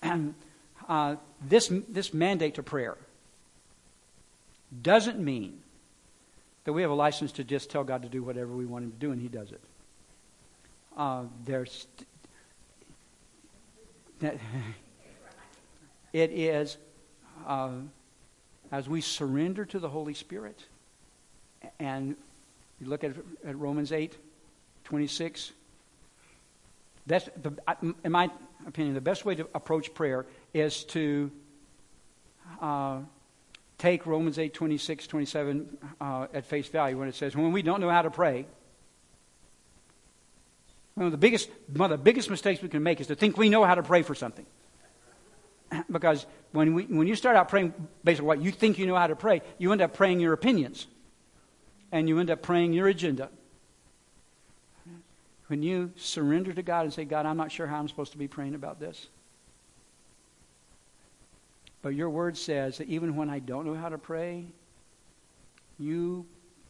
And 0.00 0.34
uh, 0.88 1.16
this, 1.46 1.70
this 1.90 2.14
mandate 2.14 2.54
to 2.54 2.62
prayer 2.62 2.96
doesn't 4.82 5.18
mean 5.18 5.60
that 6.64 6.72
we 6.72 6.82
have 6.82 6.90
a 6.90 6.94
license 6.94 7.32
to 7.32 7.44
just 7.44 7.70
tell 7.70 7.84
God 7.84 8.02
to 8.02 8.08
do 8.08 8.22
whatever 8.22 8.52
we 8.52 8.66
want 8.66 8.84
Him 8.84 8.92
to 8.92 8.98
do, 8.98 9.12
and 9.12 9.20
He 9.20 9.28
does 9.28 9.50
it. 9.52 9.60
Uh, 10.96 11.24
there's 11.44 11.86
it 16.12 16.30
is 16.30 16.76
uh, 17.46 17.70
as 18.70 18.88
we 18.88 19.00
surrender 19.00 19.64
to 19.64 19.78
the 19.78 19.88
Holy 19.88 20.14
Spirit, 20.14 20.62
and 21.78 22.16
you 22.80 22.88
look 22.88 23.02
at, 23.04 23.12
at 23.46 23.58
Romans 23.58 23.92
8 23.92 24.16
26. 24.84 25.52
That's 27.06 27.28
the, 27.42 27.52
in 28.04 28.12
my 28.12 28.30
opinion, 28.66 28.94
the 28.94 29.00
best 29.00 29.24
way 29.24 29.34
to 29.34 29.46
approach 29.54 29.94
prayer 29.94 30.26
is 30.52 30.84
to 30.84 31.30
uh, 32.60 32.98
take 33.80 34.04
Romans 34.06 34.38
8 34.38 34.52
26, 34.52 35.06
27 35.06 35.78
uh, 36.00 36.26
at 36.34 36.44
face 36.44 36.68
value 36.68 36.98
when 36.98 37.08
it 37.08 37.14
says, 37.14 37.34
when 37.34 37.50
we 37.50 37.62
don't 37.62 37.80
know 37.80 37.88
how 37.88 38.02
to 38.02 38.10
pray, 38.10 38.46
one 40.94 41.06
of 41.06 41.12
the 41.12 41.18
biggest, 41.18 41.48
one 41.74 41.90
of 41.90 41.98
the 41.98 42.02
biggest 42.02 42.28
mistakes 42.28 42.60
we 42.62 42.68
can 42.68 42.82
make 42.82 43.00
is 43.00 43.06
to 43.06 43.14
think 43.14 43.38
we 43.38 43.48
know 43.48 43.64
how 43.64 43.74
to 43.74 43.82
pray 43.82 44.02
for 44.02 44.14
something. 44.14 44.44
because 45.90 46.26
when, 46.52 46.74
we, 46.74 46.84
when 46.84 47.06
you 47.06 47.14
start 47.14 47.36
out 47.36 47.48
praying 47.48 47.72
based 48.04 48.20
on 48.20 48.26
what 48.26 48.42
you 48.42 48.52
think 48.52 48.78
you 48.78 48.86
know 48.86 48.96
how 48.96 49.06
to 49.06 49.16
pray, 49.16 49.40
you 49.56 49.72
end 49.72 49.80
up 49.80 49.94
praying 49.94 50.20
your 50.20 50.34
opinions. 50.34 50.86
And 51.90 52.08
you 52.08 52.18
end 52.20 52.30
up 52.30 52.42
praying 52.42 52.72
your 52.72 52.86
agenda. 52.86 53.30
When 55.48 55.62
you 55.62 55.90
surrender 55.96 56.52
to 56.52 56.62
God 56.62 56.84
and 56.84 56.92
say, 56.92 57.04
God, 57.04 57.26
I'm 57.26 57.36
not 57.36 57.50
sure 57.50 57.66
how 57.66 57.78
I'm 57.78 57.88
supposed 57.88 58.12
to 58.12 58.18
be 58.18 58.28
praying 58.28 58.54
about 58.54 58.78
this. 58.78 59.08
But 61.82 61.94
your 61.94 62.10
word 62.10 62.36
says 62.36 62.78
that 62.78 62.88
even 62.88 63.16
when 63.16 63.30
I 63.30 63.38
don't 63.38 63.64
know 63.64 63.74
how 63.74 63.88
to 63.88 63.98
pray, 63.98 64.44
you, 65.78 66.26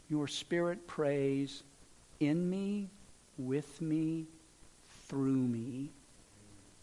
your 0.09 0.29
spirit 0.29 0.87
prays 0.87 1.63
in 2.21 2.49
me 2.49 2.89
with 3.39 3.81
me, 3.81 4.27
through 5.09 5.37
me, 5.37 5.91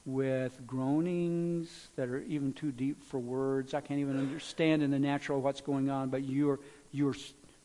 with 0.06 0.60
groanings 0.66 1.90
that 1.96 2.10
are 2.10 2.20
even 2.24 2.54
too 2.54 2.72
deep 2.72 3.04
for 3.04 3.20
words. 3.20 3.74
I 3.74 3.82
can't 3.82 4.00
even 4.00 4.18
understand 4.18 4.82
in 4.82 4.92
the 4.92 5.00
natural 5.00 5.42
what's 5.42 5.62
going 5.62 5.90
on, 5.90 6.10
but 6.10 6.24
you're, 6.24 6.60
you're, 6.92 7.16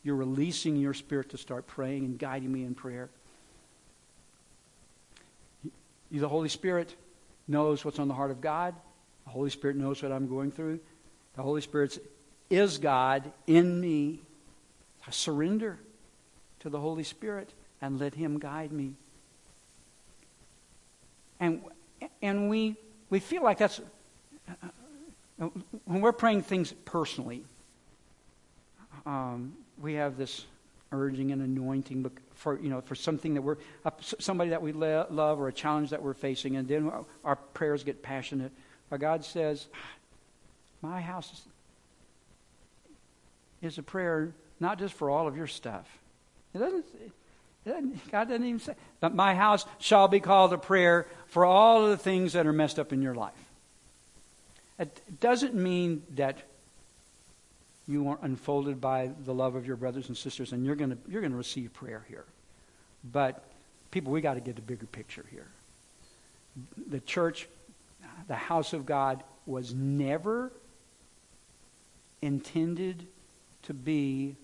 you're 0.02 0.16
releasing 0.16 0.76
your 0.76 0.94
spirit 0.94 1.30
to 1.30 1.38
start 1.38 1.66
praying 1.66 2.04
and 2.04 2.18
guiding 2.18 2.52
me 2.52 2.64
in 2.64 2.74
prayer. 2.74 3.08
The 6.10 6.28
Holy 6.28 6.48
Spirit 6.48 6.94
knows 7.48 7.84
what's 7.84 7.98
on 7.98 8.08
the 8.08 8.14
heart 8.14 8.30
of 8.30 8.40
God. 8.40 8.74
The 9.24 9.30
Holy 9.30 9.50
Spirit 9.50 9.76
knows 9.76 10.02
what 10.02 10.12
I'm 10.12 10.28
going 10.28 10.50
through. 10.50 10.80
The 11.36 11.42
Holy 11.42 11.60
Spirit 11.60 11.98
is 12.50 12.78
God 12.78 13.32
in 13.46 13.80
me. 13.80 14.20
I 15.06 15.10
surrender 15.10 15.78
to 16.60 16.68
the 16.68 16.78
Holy 16.78 17.02
Spirit 17.02 17.52
and 17.80 17.98
let 17.98 18.14
Him 18.14 18.38
guide 18.38 18.72
me. 18.72 18.94
And, 21.40 21.62
and 22.20 22.48
we, 22.48 22.76
we 23.10 23.18
feel 23.18 23.42
like 23.42 23.58
that's, 23.58 23.80
uh, 24.48 25.48
when 25.84 26.00
we're 26.00 26.12
praying 26.12 26.42
things 26.42 26.72
personally, 26.84 27.42
um, 29.04 29.54
we 29.80 29.94
have 29.94 30.16
this 30.16 30.44
urging 30.92 31.32
and 31.32 31.42
anointing 31.42 32.08
for, 32.34 32.60
you 32.60 32.68
know, 32.68 32.80
for 32.80 32.94
something 32.94 33.34
that 33.34 33.42
we're, 33.42 33.56
somebody 33.98 34.50
that 34.50 34.62
we 34.62 34.72
love 34.72 35.40
or 35.40 35.48
a 35.48 35.52
challenge 35.52 35.90
that 35.90 36.02
we're 36.02 36.14
facing, 36.14 36.56
and 36.56 36.68
then 36.68 36.92
our 37.24 37.36
prayers 37.36 37.82
get 37.82 38.02
passionate. 38.02 38.52
God 39.00 39.24
says, 39.24 39.66
my 40.80 41.00
house 41.00 41.46
is, 43.62 43.78
a 43.78 43.82
prayer 43.82 44.32
not 44.60 44.78
just 44.78 44.94
for 44.94 45.10
all 45.10 45.26
of 45.26 45.36
your 45.36 45.46
stuff. 45.46 45.86
It 46.54 46.58
doesn't, 46.58 46.84
God 48.10 48.28
doesn't 48.28 48.44
even 48.44 48.60
say, 48.60 48.74
but 49.00 49.14
my 49.14 49.34
house 49.34 49.64
shall 49.78 50.08
be 50.08 50.20
called 50.20 50.52
a 50.52 50.58
prayer 50.58 51.06
for 51.26 51.44
all 51.44 51.84
of 51.84 51.90
the 51.90 51.96
things 51.96 52.32
that 52.34 52.46
are 52.46 52.52
messed 52.52 52.78
up 52.78 52.92
in 52.92 53.02
your 53.02 53.14
life. 53.14 53.32
It 54.78 55.20
doesn't 55.20 55.54
mean 55.54 56.02
that 56.16 56.38
you 57.86 58.08
are 58.08 58.18
unfolded 58.22 58.80
by 58.80 59.10
the 59.24 59.34
love 59.34 59.54
of 59.54 59.66
your 59.66 59.76
brothers 59.76 60.08
and 60.08 60.16
sisters 60.16 60.52
and 60.52 60.64
you're 60.64 60.76
going 60.76 60.90
to 60.90 60.98
you're 61.08 61.20
going 61.20 61.32
to 61.32 61.38
receive 61.38 61.72
prayer 61.72 62.04
here. 62.08 62.24
But 63.04 63.44
people, 63.90 64.12
we 64.12 64.20
got 64.20 64.34
to 64.34 64.40
get 64.40 64.56
the 64.56 64.62
bigger 64.62 64.86
picture 64.86 65.24
here. 65.30 65.46
The 66.88 67.00
church, 67.00 67.48
the 68.28 68.34
house 68.34 68.72
of 68.72 68.86
God, 68.86 69.22
was 69.46 69.74
never 69.74 70.52
intended 72.20 73.06
to 73.62 73.74
be 73.74 74.36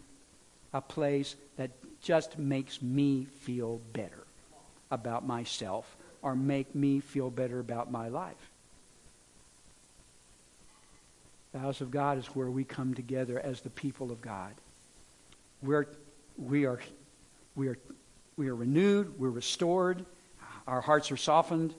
a 0.73 0.81
place 0.81 1.37
that 1.57 1.71
just 2.03 2.39
makes 2.39 2.83
me 2.83 3.25
feel 3.41 3.81
better 3.93 4.25
about 4.91 5.27
myself 5.27 5.97
or 6.23 6.35
make 6.35 6.75
me 6.75 7.01
feel 7.01 7.31
better 7.31 7.61
about 7.61 7.91
my 7.91 8.09
life. 8.09 8.51
The 11.53 11.59
house 11.59 11.81
of 11.81 11.91
God 11.91 12.19
is 12.19 12.27
where 12.27 12.51
we 12.51 12.65
come 12.65 12.95
together 12.95 13.41
as 13.41 13.61
the 13.61 13.71
people 13.71 14.13
of 14.13 14.21
God. 14.21 14.53
We're, 15.63 15.87
we, 16.37 16.67
are, 16.67 16.81
we, 17.57 17.69
are, 17.69 17.79
we 18.37 18.49
are 18.49 18.55
renewed, 18.55 19.19
we're 19.19 19.31
restored, 19.31 20.05
our 20.67 20.81
hearts 20.81 21.11
are 21.11 21.17
softened, 21.17 21.75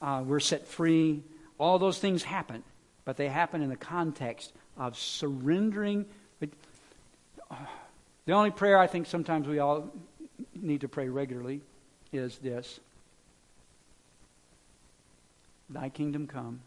uh, 0.00 0.22
we're 0.24 0.40
set 0.40 0.66
free. 0.66 1.22
All 1.62 1.78
those 1.78 2.00
things 2.00 2.24
happen, 2.24 2.64
but 3.04 3.16
they 3.16 3.28
happen 3.28 3.62
in 3.62 3.68
the 3.68 3.76
context 3.76 4.52
of 4.76 4.98
surrendering. 4.98 6.06
Uh, 6.42 7.54
the 8.26 8.32
only 8.32 8.50
prayer 8.50 8.76
I 8.76 8.88
think 8.88 9.06
sometimes 9.06 9.46
we 9.46 9.60
all 9.60 9.88
need 10.56 10.80
to 10.80 10.88
pray 10.88 11.08
regularly 11.08 11.60
is 12.12 12.38
this 12.38 12.80
Thy 15.70 15.88
kingdom 15.88 16.26
come, 16.26 16.62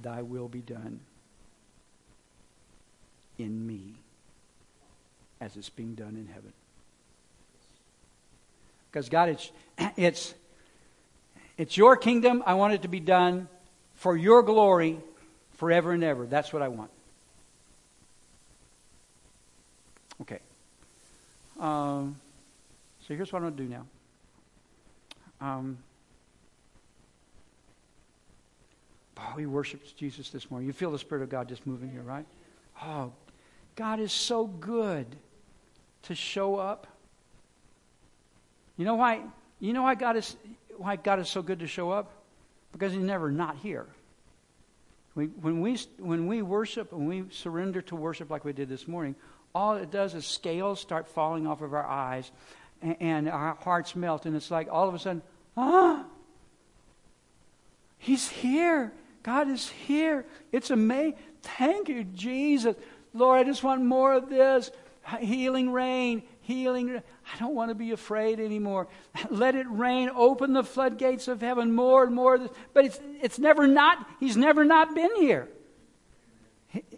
thy 0.00 0.22
will 0.22 0.46
be 0.46 0.60
done 0.60 1.00
in 3.38 3.66
me 3.66 3.94
as 5.40 5.56
it's 5.56 5.68
being 5.68 5.96
done 5.96 6.14
in 6.14 6.28
heaven. 6.32 6.52
Because 8.88 9.08
God, 9.08 9.30
it's, 9.30 9.50
it's, 9.96 10.32
it's 11.58 11.76
your 11.76 11.96
kingdom. 11.96 12.42
I 12.46 12.54
want 12.54 12.74
it 12.74 12.82
to 12.82 12.88
be 12.88 13.00
done 13.00 13.48
for 13.94 14.16
your 14.16 14.42
glory 14.42 14.98
forever 15.52 15.92
and 15.92 16.04
ever. 16.04 16.26
That's 16.26 16.52
what 16.52 16.62
I 16.62 16.68
want. 16.68 16.90
Okay. 20.20 20.40
Um, 21.58 22.16
so 23.06 23.14
here's 23.14 23.32
what 23.32 23.42
I'm 23.42 23.44
going 23.44 23.56
to 23.56 23.62
do 23.62 23.68
now. 23.68 23.86
Um, 25.40 25.78
oh, 29.18 29.32
we 29.36 29.46
worshiped 29.46 29.96
Jesus 29.96 30.30
this 30.30 30.50
morning. 30.50 30.66
You 30.66 30.72
feel 30.72 30.90
the 30.90 30.98
Spirit 30.98 31.22
of 31.22 31.28
God 31.28 31.48
just 31.48 31.66
moving 31.66 31.90
here, 31.90 32.02
right? 32.02 32.26
Oh, 32.82 33.12
God 33.74 34.00
is 34.00 34.12
so 34.12 34.46
good 34.46 35.06
to 36.02 36.14
show 36.14 36.56
up. 36.56 36.86
You 38.76 38.84
know 38.84 38.94
why? 38.94 39.20
You 39.60 39.72
know 39.72 39.82
why 39.82 39.94
God 39.94 40.16
is 40.16 40.36
why 40.78 40.96
God 40.96 41.18
is 41.20 41.28
so 41.28 41.42
good 41.42 41.60
to 41.60 41.66
show 41.66 41.90
up? 41.90 42.12
Because 42.72 42.92
He's 42.92 43.02
never 43.02 43.30
not 43.30 43.56
here. 43.56 43.86
When 45.14 45.60
we 45.62 45.78
when 45.98 46.26
we 46.26 46.42
worship 46.42 46.92
and 46.92 47.08
we 47.08 47.24
surrender 47.30 47.80
to 47.82 47.96
worship 47.96 48.28
like 48.28 48.44
we 48.44 48.52
did 48.52 48.68
this 48.68 48.86
morning, 48.86 49.14
all 49.54 49.76
it 49.76 49.90
does 49.90 50.14
is 50.14 50.26
scales 50.26 50.78
start 50.78 51.08
falling 51.08 51.46
off 51.46 51.62
of 51.62 51.72
our 51.72 51.86
eyes 51.86 52.30
and, 52.82 52.96
and 53.00 53.28
our 53.28 53.54
hearts 53.54 53.96
melt. 53.96 54.26
And 54.26 54.36
it's 54.36 54.50
like 54.50 54.68
all 54.70 54.86
of 54.86 54.94
a 54.94 54.98
sudden, 54.98 55.22
ah, 55.56 56.04
he's 57.96 58.28
here. 58.28 58.92
God 59.22 59.48
is 59.48 59.70
here. 59.70 60.26
It's 60.52 60.70
amazing. 60.70 61.16
Thank 61.40 61.88
you, 61.88 62.04
Jesus. 62.04 62.76
Lord, 63.14 63.40
I 63.40 63.44
just 63.44 63.64
want 63.64 63.82
more 63.82 64.12
of 64.12 64.28
this. 64.28 64.70
Healing 65.20 65.72
rain, 65.72 66.24
healing. 66.46 66.96
I 66.96 67.38
don't 67.38 67.54
want 67.54 67.70
to 67.70 67.74
be 67.74 67.90
afraid 67.90 68.38
anymore. 68.38 68.86
Let 69.30 69.54
it 69.54 69.66
rain. 69.68 70.10
Open 70.14 70.52
the 70.52 70.62
floodgates 70.62 71.28
of 71.28 71.40
heaven 71.40 71.74
more 71.74 72.04
and 72.04 72.14
more. 72.14 72.38
But 72.72 72.84
it's, 72.84 73.00
it's 73.20 73.38
never 73.38 73.66
not, 73.66 74.06
he's 74.20 74.36
never 74.36 74.64
not 74.64 74.94
been 74.94 75.14
here. 75.16 75.48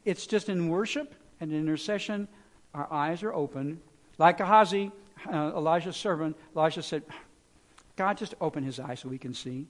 It's 0.05 0.26
just 0.26 0.49
in 0.49 0.69
worship 0.69 1.14
and 1.40 1.52
intercession, 1.52 2.28
our 2.75 2.93
eyes 2.93 3.23
are 3.23 3.33
open. 3.33 3.81
Like 4.19 4.38
Gehazi, 4.38 4.90
uh, 5.31 5.52
Elijah's 5.57 5.97
servant, 5.97 6.37
Elijah 6.55 6.83
said, 6.83 7.02
God, 7.97 8.19
just 8.19 8.35
open 8.40 8.64
his 8.64 8.78
eyes 8.78 9.00
so 9.00 9.09
we 9.09 9.19
can 9.19 9.35
see. 9.35 9.67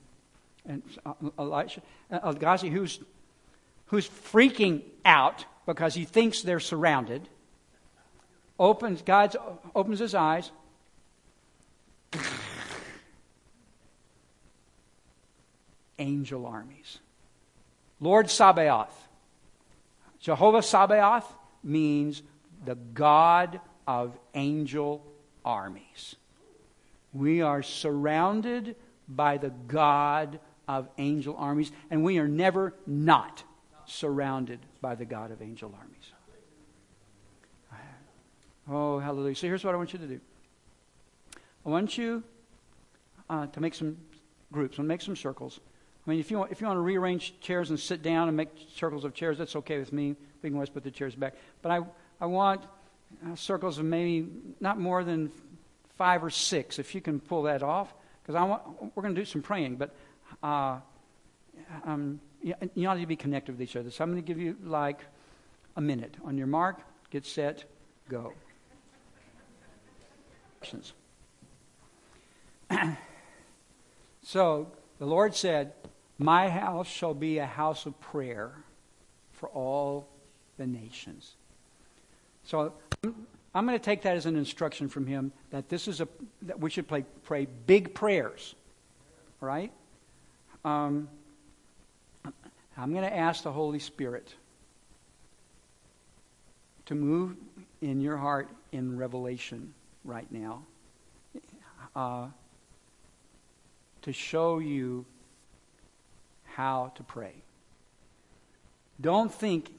And 0.65 0.83
uh, 1.05 1.13
Elijah, 1.37 1.81
uh, 2.11 2.33
Gehazi, 2.33 2.69
who's, 2.69 2.99
who's 3.87 4.07
freaking 4.09 4.81
out 5.05 5.45
because 5.65 5.93
he 5.93 6.05
thinks 6.05 6.41
they're 6.41 6.59
surrounded, 6.59 7.29
opens, 8.59 9.01
God 9.01 9.35
opens 9.73 9.99
his 9.99 10.13
eyes. 10.13 10.51
Angel 15.97 16.45
armies. 16.45 16.99
Lord 17.99 18.29
Sabaoth. 18.29 19.07
Jehovah 20.19 20.61
Sabaoth 20.61 21.33
means 21.63 22.21
the 22.65 22.75
God 22.75 23.59
of 23.87 24.17
angel 24.33 25.05
armies. 25.43 26.15
We 27.13 27.41
are 27.41 27.63
surrounded 27.63 28.75
by 29.07 29.37
the 29.37 29.49
God 29.49 30.39
of 30.67 30.87
angel 30.97 31.35
armies, 31.37 31.71
and 31.89 32.03
we 32.03 32.19
are 32.19 32.27
never 32.27 32.75
not 32.85 33.43
surrounded 33.85 34.59
by 34.81 34.95
the 34.95 35.05
God 35.05 35.31
of 35.31 35.41
angel 35.41 35.73
armies. 35.79 36.13
Hallelujah. 39.09 39.33
So 39.33 39.47
here's 39.47 39.63
what 39.63 39.73
I 39.73 39.77
want 39.77 39.91
you 39.91 39.97
to 39.97 40.05
do 40.05 40.19
I 41.65 41.69
want 41.69 41.97
you 41.97 42.23
uh, 43.27 43.47
to 43.47 43.59
make 43.59 43.73
some 43.73 43.97
groups, 44.51 44.77
and 44.77 44.87
make 44.87 45.01
some 45.01 45.15
circles. 45.15 45.59
I 46.05 46.11
mean, 46.11 46.19
if 46.19 46.29
you, 46.29 46.37
want, 46.37 46.51
if 46.51 46.61
you 46.61 46.67
want 46.67 46.77
to 46.77 46.81
rearrange 46.81 47.33
chairs 47.39 47.71
and 47.71 47.79
sit 47.79 48.03
down 48.03 48.27
and 48.27 48.37
make 48.37 48.49
circles 48.75 49.05
of 49.05 49.15
chairs, 49.15 49.39
that's 49.39 49.55
okay 49.55 49.79
with 49.79 49.91
me. 49.91 50.15
We 50.43 50.49
can 50.49 50.57
always 50.57 50.69
put 50.69 50.83
the 50.83 50.91
chairs 50.91 51.15
back. 51.15 51.33
But 51.63 51.71
I, 51.71 51.79
I 52.21 52.27
want 52.27 52.61
uh, 53.25 53.33
circles 53.33 53.79
of 53.79 53.85
maybe 53.85 54.29
not 54.59 54.79
more 54.79 55.03
than 55.03 55.31
five 55.97 56.23
or 56.23 56.29
six, 56.29 56.77
if 56.77 56.93
you 56.93 57.01
can 57.01 57.19
pull 57.19 57.41
that 57.43 57.63
off, 57.63 57.91
because 58.21 58.35
I 58.35 58.43
want, 58.43 58.61
we're 58.95 59.01
going 59.01 59.15
to 59.15 59.21
do 59.21 59.25
some 59.25 59.41
praying. 59.41 59.77
But 59.77 59.95
uh, 60.43 60.77
um, 61.83 62.19
you, 62.43 62.53
you 62.75 62.87
ought 62.87 62.93
to 62.93 63.07
be 63.07 63.15
connected 63.15 63.53
with 63.53 63.61
each 63.63 63.75
other. 63.75 63.89
So 63.89 64.03
I'm 64.03 64.11
going 64.11 64.21
to 64.21 64.27
give 64.27 64.39
you 64.39 64.55
like 64.63 64.99
a 65.77 65.81
minute. 65.81 66.13
On 66.23 66.37
your 66.37 66.45
mark, 66.45 66.81
get 67.09 67.25
set, 67.25 67.63
go. 68.07 68.33
So 74.29 74.67
the 74.99 75.07
Lord 75.07 75.33
said, 75.33 75.73
My 76.19 76.49
house 76.49 76.85
shall 76.87 77.15
be 77.15 77.39
a 77.39 77.47
house 77.47 77.87
of 77.87 77.99
prayer 77.99 78.51
for 79.33 79.49
all 79.49 80.07
the 80.57 80.67
nations. 80.67 81.33
So 82.43 82.73
I'm 83.55 83.65
going 83.65 83.79
to 83.79 83.83
take 83.83 84.03
that 84.03 84.15
as 84.15 84.27
an 84.27 84.35
instruction 84.35 84.87
from 84.87 85.07
him 85.07 85.31
that 85.49 85.67
this 85.67 85.87
is 85.87 85.99
a 85.99 86.07
that 86.43 86.59
we 86.59 86.69
should 86.69 86.87
pray, 86.87 87.05
pray 87.23 87.47
big 87.65 87.95
prayers, 87.95 88.53
right? 89.41 89.71
Um, 90.63 91.09
I'm 92.77 92.91
going 92.91 93.03
to 93.03 93.17
ask 93.17 93.41
the 93.41 93.51
Holy 93.51 93.79
Spirit 93.79 94.31
to 96.85 96.93
move 96.93 97.35
in 97.81 97.99
your 97.99 98.17
heart 98.17 98.47
in 98.71 98.95
revelation 98.95 99.73
right 100.09 100.29
now, 100.31 100.63
uh, 101.95 102.27
to 104.01 104.11
show 104.11 104.59
you 104.59 105.05
how 106.43 106.91
to 106.95 107.03
pray. 107.03 107.35
Don't 108.99 109.33
think. 109.33 109.71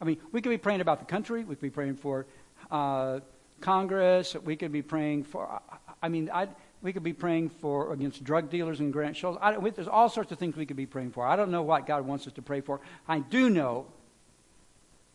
I 0.00 0.04
mean, 0.04 0.18
we 0.32 0.40
could 0.40 0.50
be 0.50 0.58
praying 0.58 0.80
about 0.80 0.98
the 0.98 1.04
country. 1.04 1.44
We 1.44 1.54
could 1.54 1.62
be 1.62 1.70
praying 1.70 1.96
for 1.96 2.26
uh, 2.70 3.20
Congress. 3.60 4.34
We 4.34 4.56
could 4.56 4.72
be 4.72 4.82
praying 4.82 5.24
for, 5.24 5.60
I 6.02 6.08
mean, 6.08 6.30
I, 6.32 6.48
we 6.82 6.92
could 6.92 7.02
be 7.02 7.12
praying 7.12 7.50
for 7.50 7.92
against 7.92 8.22
drug 8.24 8.50
dealers 8.50 8.80
and 8.80 8.92
Granite 8.92 9.16
Shoals. 9.16 9.38
I, 9.40 9.56
there's 9.70 9.88
all 9.88 10.08
sorts 10.08 10.32
of 10.32 10.38
things 10.38 10.56
we 10.56 10.66
could 10.66 10.76
be 10.76 10.86
praying 10.86 11.12
for. 11.12 11.26
I 11.26 11.36
don't 11.36 11.50
know 11.50 11.62
what 11.62 11.86
God 11.86 12.06
wants 12.06 12.26
us 12.26 12.32
to 12.34 12.42
pray 12.42 12.60
for. 12.60 12.80
I 13.08 13.20
do 13.20 13.48
know 13.50 13.86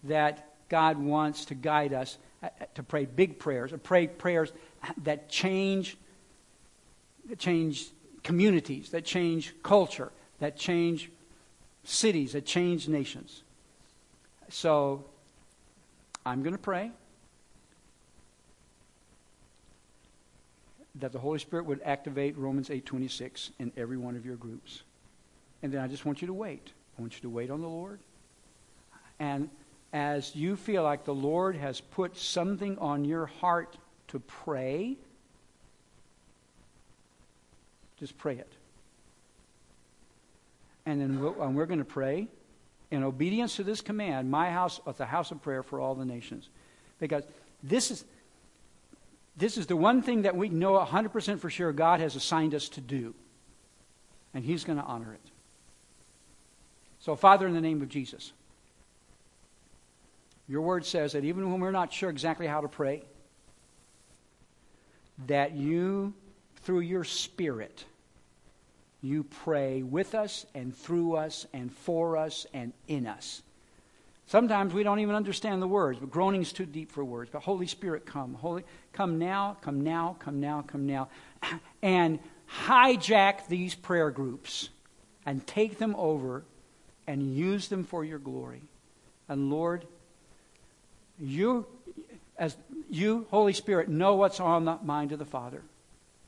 that 0.03 0.47
God 0.69 0.97
wants 0.97 1.45
to 1.45 1.55
guide 1.55 1.93
us 1.93 2.17
Uh, 2.43 2.47
uh, 2.59 2.65
to 2.73 2.83
pray 2.83 3.05
big 3.05 3.37
prayers, 3.37 3.71
to 3.71 3.77
pray 3.77 4.07
prayers 4.07 4.51
that 5.03 5.29
change, 5.29 5.95
that 7.29 7.37
change 7.37 7.89
communities, 8.23 8.89
that 8.91 9.05
change 9.05 9.53
culture, 9.61 10.11
that 10.39 10.57
change 10.57 11.11
cities, 11.83 12.33
that 12.33 12.45
change 12.45 12.87
nations. 12.87 13.43
So 14.49 15.05
I'm 16.25 16.41
going 16.41 16.55
to 16.55 16.61
pray. 16.61 16.91
that 20.95 21.11
the 21.11 21.19
Holy 21.19 21.39
Spirit 21.39 21.65
would 21.65 21.81
activate 21.83 22.37
Romans 22.37 22.69
8:26 22.69 23.51
in 23.59 23.71
every 23.77 23.97
one 23.97 24.15
of 24.15 24.25
your 24.25 24.35
groups. 24.35 24.83
And 25.63 25.71
then 25.71 25.81
I 25.81 25.87
just 25.87 26.05
want 26.05 26.21
you 26.21 26.27
to 26.27 26.33
wait. 26.33 26.71
I 26.97 27.01
want 27.01 27.15
you 27.15 27.21
to 27.21 27.29
wait 27.29 27.49
on 27.49 27.61
the 27.61 27.67
Lord. 27.67 27.99
And 29.19 29.49
as 29.93 30.35
you 30.35 30.55
feel 30.55 30.83
like 30.83 31.03
the 31.03 31.13
Lord 31.13 31.55
has 31.55 31.81
put 31.81 32.17
something 32.17 32.77
on 32.79 33.05
your 33.05 33.25
heart 33.25 33.77
to 34.09 34.19
pray, 34.19 34.97
just 37.99 38.17
pray 38.17 38.35
it. 38.35 38.51
And 40.85 40.99
then 40.99 41.19
we 41.19 41.29
we 41.29 41.61
are 41.61 41.65
going 41.65 41.79
to 41.79 41.85
pray 41.85 42.27
in 42.91 43.03
obedience 43.03 43.55
to 43.55 43.63
this 43.63 43.81
command, 43.81 44.29
my 44.29 44.51
house 44.51 44.79
is 44.85 44.97
the 44.97 45.05
house 45.05 45.31
of 45.31 45.41
prayer 45.41 45.63
for 45.63 45.79
all 45.79 45.95
the 45.95 46.05
nations. 46.05 46.49
Because 46.99 47.23
this 47.63 47.89
is 47.89 48.03
this 49.37 49.57
is 49.57 49.65
the 49.65 49.77
one 49.77 50.01
thing 50.01 50.23
that 50.23 50.35
we 50.35 50.49
know 50.49 50.73
100% 50.77 51.39
for 51.39 51.49
sure 51.49 51.71
God 51.71 52.01
has 52.01 52.17
assigned 52.17 52.53
us 52.53 52.67
to 52.69 52.81
do. 52.81 53.15
And 54.33 54.43
He's 54.43 54.65
going 54.65 54.77
to 54.77 54.83
honor 54.83 55.13
it. 55.13 55.31
So, 56.99 57.15
Father, 57.15 57.47
in 57.47 57.53
the 57.53 57.61
name 57.61 57.81
of 57.81 57.87
Jesus, 57.87 58.33
your 60.47 60.61
word 60.61 60.85
says 60.85 61.13
that 61.13 61.23
even 61.23 61.51
when 61.51 61.61
we're 61.61 61.71
not 61.71 61.93
sure 61.93 62.09
exactly 62.09 62.47
how 62.47 62.61
to 62.61 62.67
pray, 62.67 63.03
that 65.27 65.53
you, 65.53 66.13
through 66.63 66.81
your 66.81 67.03
Spirit, 67.03 67.85
you 69.01 69.23
pray 69.23 69.81
with 69.81 70.13
us 70.15 70.45
and 70.53 70.75
through 70.75 71.15
us 71.15 71.45
and 71.53 71.71
for 71.71 72.17
us 72.17 72.45
and 72.53 72.73
in 72.87 73.07
us. 73.07 73.41
Sometimes 74.27 74.73
we 74.73 74.83
don't 74.83 74.99
even 74.99 75.15
understand 75.15 75.61
the 75.61 75.67
words, 75.67 75.99
but 75.99 76.09
groaning's 76.09 76.53
too 76.53 76.65
deep 76.65 76.91
for 76.91 77.03
words. 77.03 77.29
But 77.31 77.41
Holy 77.41 77.67
Spirit, 77.67 78.05
come. 78.05 78.33
Holy, 78.35 78.63
come 78.93 79.19
now, 79.19 79.57
come 79.61 79.81
now, 79.81 80.15
come 80.19 80.39
now, 80.39 80.63
come 80.65 80.85
now. 80.85 81.09
And 81.81 82.19
hijack 82.65 83.47
these 83.47 83.75
prayer 83.75 84.11
groups 84.11 84.69
and 85.25 85.45
take 85.45 85.79
them 85.79 85.95
over 85.97 86.43
and 87.07 87.35
use 87.35 87.67
them 87.67 87.83
for 87.83 88.05
your 88.05 88.19
glory. 88.19 88.61
And 89.27 89.49
Lord, 89.49 89.85
you, 91.21 91.65
as 92.37 92.57
you, 92.89 93.27
Holy 93.29 93.53
Spirit, 93.53 93.89
know 93.89 94.15
what's 94.15 94.39
on 94.39 94.65
the 94.65 94.77
mind 94.83 95.11
of 95.11 95.19
the 95.19 95.25
Father. 95.25 95.61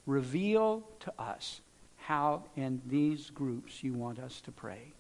Reveal 0.06 0.84
to 1.02 1.14
us 1.18 1.62
how 1.98 2.44
in 2.56 2.82
these 2.86 3.30
groups 3.30 3.84
you 3.84 3.94
want 3.94 4.20
us 4.20 4.42
to 4.42 4.52
pray. 4.52 4.94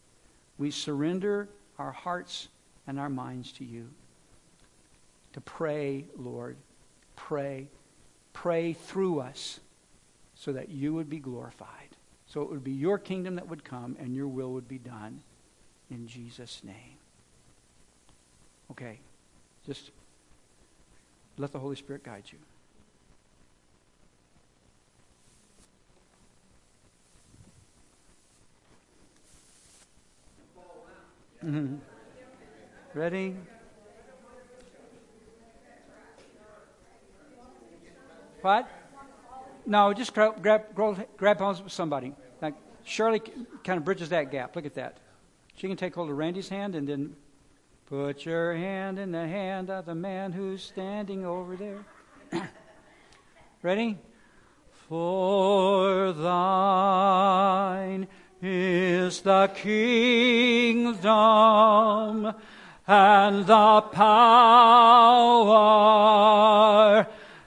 We 0.57 0.71
surrender 0.71 1.49
our 1.77 1.91
hearts 1.91 2.47
and 2.87 2.99
our 2.99 3.09
minds 3.09 3.51
to 3.53 3.65
you. 3.65 3.89
To 5.33 5.41
pray, 5.41 6.05
Lord, 6.15 6.57
pray, 7.15 7.67
pray 8.33 8.73
through 8.73 9.19
us 9.19 9.59
so 10.35 10.53
that 10.53 10.69
you 10.69 10.93
would 10.93 11.09
be 11.09 11.19
glorified. 11.19 11.69
So 12.27 12.41
it 12.41 12.49
would 12.49 12.63
be 12.63 12.71
your 12.71 12.97
kingdom 12.97 13.35
that 13.35 13.47
would 13.47 13.63
come 13.63 13.95
and 13.99 14.15
your 14.15 14.27
will 14.27 14.53
would 14.53 14.67
be 14.67 14.77
done 14.77 15.21
in 15.89 16.07
Jesus' 16.07 16.61
name. 16.63 16.97
Okay, 18.71 18.99
just 19.65 19.91
let 21.37 21.51
the 21.51 21.59
Holy 21.59 21.75
Spirit 21.75 22.03
guide 22.03 22.23
you. 22.31 22.37
Mm-hmm. 31.43 31.75
Ready? 32.93 33.35
What? 38.41 38.69
No, 39.65 39.93
just 39.93 40.13
grab, 40.13 40.41
grab, 40.41 40.75
grab, 40.75 41.07
grab 41.17 41.41
with 41.41 41.71
somebody. 41.71 42.13
Like 42.41 42.55
Shirley 42.83 43.21
kind 43.63 43.77
of 43.77 43.85
bridges 43.85 44.09
that 44.09 44.31
gap. 44.31 44.55
Look 44.55 44.65
at 44.65 44.75
that. 44.75 44.97
She 45.55 45.67
can 45.67 45.77
take 45.77 45.95
hold 45.95 46.09
of 46.09 46.17
Randy's 46.17 46.49
hand 46.49 46.75
and 46.75 46.87
then 46.87 47.15
put 47.93 48.25
your 48.25 48.55
hand 48.55 48.97
in 48.97 49.11
the 49.11 49.27
hand 49.27 49.69
of 49.69 49.85
the 49.85 49.93
man 49.93 50.31
who's 50.31 50.63
standing 50.63 51.23
over 51.23 51.55
there. 51.55 51.85
Ready? 53.61 53.99
For 54.89 56.11
thine 56.11 58.07
is 58.41 59.21
the 59.21 59.51
kingdom 59.53 61.03
and 62.87 63.45
the 63.45 63.81
power 63.91 64.25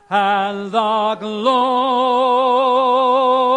and 0.09 0.71
the 0.71 1.17
glory 1.19 3.56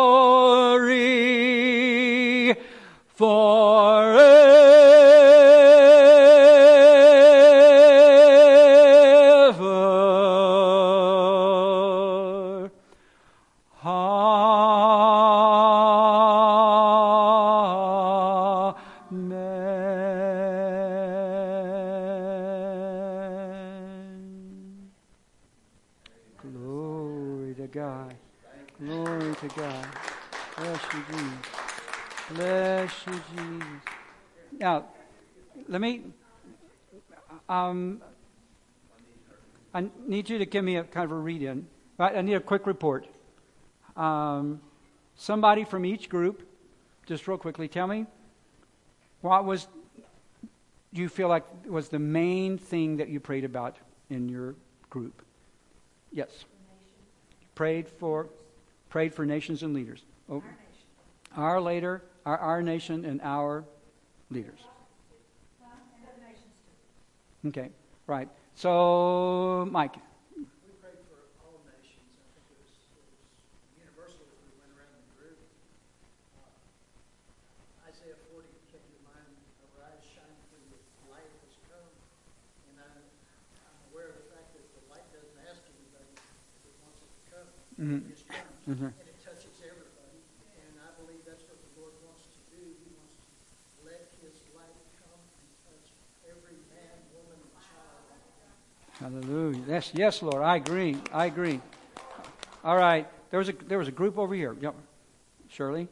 God. 27.72 28.16
Glory 28.80 29.36
to 29.36 29.48
God. 29.50 29.88
Bless 30.58 30.82
you, 30.94 31.04
Jesus. 31.12 31.34
Bless 32.30 33.08
you, 33.08 33.22
Jesus. 33.36 33.68
Now, 34.60 34.86
let 35.68 35.82
me. 35.82 36.02
Um, 37.48 38.02
I 39.74 39.90
need 40.08 40.30
you 40.30 40.38
to 40.40 40.46
give 40.46 40.64
me 40.64 40.78
a 40.78 40.84
kind 40.84 41.06
of 41.06 41.12
a 41.12 41.20
read 41.20 41.42
in. 41.42 41.68
I 42.00 42.22
need 42.22 42.34
a 42.34 42.40
quick 42.40 42.66
report. 42.66 43.08
Um, 43.96 44.62
somebody 45.16 45.64
from 45.64 45.86
each 45.86 46.10
group, 46.10 46.48
just 47.06 47.28
real 47.28 47.38
quickly, 47.38 47.68
tell 47.68 47.88
me 47.88 48.06
what 49.22 49.46
was 49.46 49.68
you 50.92 51.10
feel 51.10 51.28
like 51.28 51.44
was 51.68 51.90
the 51.90 52.00
main 52.00 52.58
thing 52.58 52.98
that 52.98 53.10
you 53.10 53.20
prayed 53.20 53.44
about 53.44 53.78
in 54.10 54.30
your 54.30 54.56
group? 54.90 55.22
Yes. 56.12 56.46
Prayed 57.60 57.90
for 57.90 58.30
prayed 58.88 59.14
for 59.14 59.26
nations 59.26 59.64
and 59.64 59.74
leaders. 59.74 60.02
Oh, 60.32 60.42
our 61.36 61.60
later, 61.60 62.02
our, 62.26 62.38
our 62.38 62.62
nation 62.64 63.04
and 63.04 63.20
our 63.20 63.66
leaders. 64.32 64.62
Okay, 67.46 67.68
right. 68.08 68.30
So, 68.56 69.68
Mike. 69.72 70.00
We 70.38 70.48
prayed 70.80 71.04
for 71.12 71.20
all 71.44 71.60
nations. 71.68 72.16
I 72.24 72.32
think 72.32 72.48
it 72.48 72.64
was, 72.64 72.72
it 72.96 73.04
was 73.04 73.20
universal 73.76 74.24
as 74.24 74.40
we 74.40 74.56
went 74.56 74.72
around 74.80 74.96
the 74.96 75.20
group. 75.20 75.36
Uh, 76.40 77.92
Isaiah 77.92 78.16
40 78.32 78.48
came 78.72 78.88
to 78.88 79.00
mind, 79.04 79.36
arise, 79.76 80.00
shine, 80.16 80.32
for 80.48 80.64
your 80.64 80.80
light 81.12 81.28
has 81.28 81.60
come. 81.68 81.92
And 82.72 82.88
I'm, 82.88 83.04
I'm 83.68 83.80
aware 83.92 84.16
of 84.16 84.16
the 84.16 84.32
fact 84.32 84.48
that 84.56 84.64
the 84.64 84.84
light 84.88 85.04
doesn't 85.12 85.40
ask 85.44 85.60
anybody 85.60 86.16
if 86.16 86.62
it 86.64 86.76
wants 86.80 87.04
it 87.04 87.12
to 87.12 87.20
come. 87.80 87.88
Mhm. 87.88 87.98
It 87.98 88.10
just 88.16 88.28
comes. 88.28 88.40
Mhm. 88.68 88.92
And 88.92 89.08
it 89.08 89.18
touches 89.24 89.56
everybody. 89.64 90.20
And 90.60 90.80
I 90.84 90.92
believe 91.02 91.24
that's 91.26 91.44
what 91.48 91.58
the 91.64 91.80
Lord 91.80 91.94
wants 92.06 92.24
to 92.28 92.40
do. 92.56 92.62
He 92.62 92.92
wants 93.00 93.16
to 93.16 93.86
let 93.88 94.12
his 94.22 94.36
light 94.56 94.76
come 95.00 95.20
and 95.40 95.50
touch 95.64 95.88
every 96.28 96.60
man, 96.70 96.98
woman, 97.16 97.40
and 97.40 97.56
child. 97.64 99.24
Hallelujah. 99.24 99.64
Yes, 99.68 99.92
yes, 99.94 100.22
Lord. 100.22 100.44
I 100.44 100.58
agree. 100.58 100.98
I 101.14 101.26
agree. 101.26 101.62
All 102.64 102.76
right. 102.78 103.08
There 103.32 103.40
was 103.40 103.50
a 103.50 103.54
there 103.54 103.78
was 103.78 103.88
a 103.88 103.92
group 103.92 104.18
over 104.18 104.36
here. 104.36 104.56
Yep. 104.60 104.76
Shirley. 105.48 105.88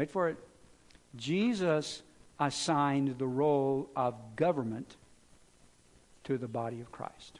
Wait 0.00 0.10
for 0.10 0.30
it. 0.30 0.38
Jesus 1.14 2.00
assigned 2.38 3.18
the 3.18 3.26
role 3.26 3.90
of 3.94 4.14
government 4.34 4.96
to 6.24 6.38
the 6.38 6.48
body 6.48 6.80
of 6.80 6.90
Christ. 6.90 7.38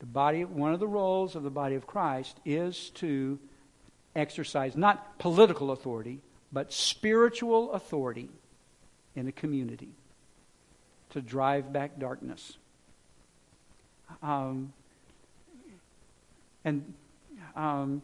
The 0.00 0.06
body, 0.06 0.44
one 0.44 0.74
of 0.74 0.80
the 0.80 0.88
roles 0.88 1.36
of 1.36 1.44
the 1.44 1.50
body 1.50 1.76
of 1.76 1.86
Christ 1.86 2.40
is 2.44 2.90
to 2.96 3.38
exercise 4.16 4.76
not 4.76 5.16
political 5.20 5.70
authority, 5.70 6.22
but 6.52 6.72
spiritual 6.72 7.70
authority 7.70 8.30
in 9.14 9.28
a 9.28 9.32
community 9.32 9.90
to 11.10 11.20
drive 11.20 11.72
back 11.72 12.00
darkness. 12.00 12.56
Um, 14.24 14.72
and 16.64 16.94
um, 17.54 18.02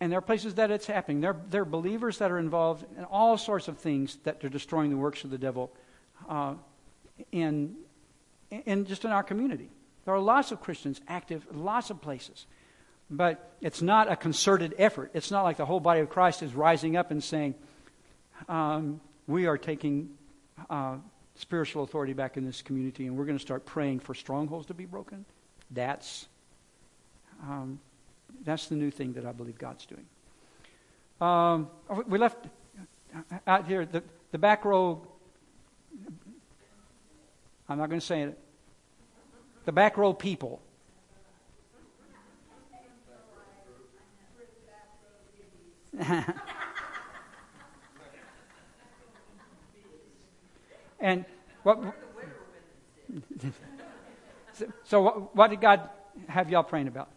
and 0.00 0.12
there 0.12 0.18
are 0.18 0.22
places 0.22 0.54
that 0.54 0.70
it's 0.70 0.86
happening. 0.86 1.20
There, 1.20 1.36
there 1.50 1.62
are 1.62 1.66
believers 1.66 2.18
that 2.18 2.30
are 2.30 2.38
involved 2.38 2.84
in 2.96 3.04
all 3.04 3.36
sorts 3.36 3.68
of 3.68 3.78
things 3.78 4.18
that 4.24 4.44
are 4.44 4.48
destroying 4.48 4.90
the 4.90 4.96
works 4.96 5.24
of 5.24 5.30
the 5.30 5.38
devil 5.38 5.72
uh, 6.28 6.54
in, 7.32 7.76
in 8.50 8.84
just 8.84 9.04
in 9.04 9.10
our 9.10 9.24
community. 9.24 9.70
There 10.04 10.14
are 10.14 10.20
lots 10.20 10.52
of 10.52 10.60
Christians 10.60 11.00
active, 11.08 11.46
lots 11.52 11.90
of 11.90 12.00
places. 12.00 12.46
But 13.10 13.52
it's 13.60 13.82
not 13.82 14.10
a 14.10 14.16
concerted 14.16 14.74
effort. 14.78 15.10
It's 15.14 15.30
not 15.30 15.42
like 15.42 15.56
the 15.56 15.66
whole 15.66 15.80
body 15.80 16.00
of 16.00 16.10
Christ 16.10 16.42
is 16.42 16.54
rising 16.54 16.96
up 16.96 17.10
and 17.10 17.24
saying, 17.24 17.54
um, 18.48 19.00
we 19.26 19.46
are 19.46 19.58
taking 19.58 20.10
uh, 20.70 20.96
spiritual 21.34 21.82
authority 21.82 22.12
back 22.12 22.36
in 22.36 22.44
this 22.44 22.62
community 22.62 23.06
and 23.06 23.16
we're 23.16 23.24
going 23.24 23.38
to 23.38 23.42
start 23.42 23.64
praying 23.64 24.00
for 24.00 24.14
strongholds 24.14 24.66
to 24.66 24.74
be 24.74 24.84
broken. 24.84 25.24
That's, 25.70 26.26
um, 27.42 27.80
that's 28.44 28.66
the 28.66 28.74
new 28.74 28.90
thing 28.90 29.12
that 29.14 29.24
I 29.26 29.32
believe 29.32 29.58
God's 29.58 29.86
doing. 29.86 30.06
Um, 31.20 31.68
we 32.06 32.18
left 32.18 32.46
out 33.46 33.66
here 33.66 33.84
the, 33.84 34.02
the 34.30 34.38
back 34.38 34.64
row. 34.64 35.06
I'm 37.68 37.78
not 37.78 37.88
going 37.88 38.00
to 38.00 38.06
say 38.06 38.22
it. 38.22 38.38
The 39.64 39.72
back 39.72 39.96
row 39.96 40.12
people. 40.12 40.62
and 51.00 51.24
what? 51.64 51.80
so, 54.52 54.66
so 54.84 55.02
what, 55.02 55.34
what 55.34 55.50
did 55.50 55.60
God 55.60 55.88
have 56.28 56.48
y'all 56.50 56.62
praying 56.62 56.86
about? 56.86 57.08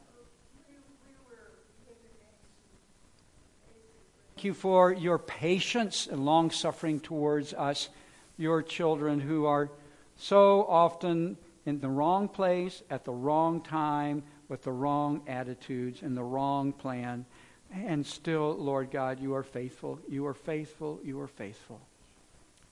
You 4.44 4.54
for 4.54 4.92
your 4.92 5.18
patience 5.18 6.08
and 6.08 6.26
long 6.26 6.52
suffering 6.52 7.00
towards 7.00 7.54
us, 7.54 7.90
your 8.38 8.62
children 8.62 9.20
who 9.20 9.46
are 9.46 9.70
so 10.18 10.66
often 10.68 11.38
in 11.66 11.80
the 11.80 11.90
wrong 11.90 12.28
place 12.28 12.82
at 12.90 13.06
the 13.06 13.12
wrong 13.12 13.62
time 13.62 14.24
with 14.50 14.64
the 14.64 14.72
wrong 14.72 15.22
attitudes 15.28 16.02
and 16.02 16.16
the 16.16 16.24
wrong 16.24 16.74
plan. 16.74 17.26
And 17.74 18.06
still, 18.06 18.56
Lord 18.58 18.92
God, 18.92 19.20
you 19.20 19.34
are 19.36 19.44
faithful. 19.44 20.00
You 20.10 20.26
are 20.26 20.34
faithful. 20.34 21.00
You 21.04 21.20
are 21.22 21.28
faithful. 21.28 21.80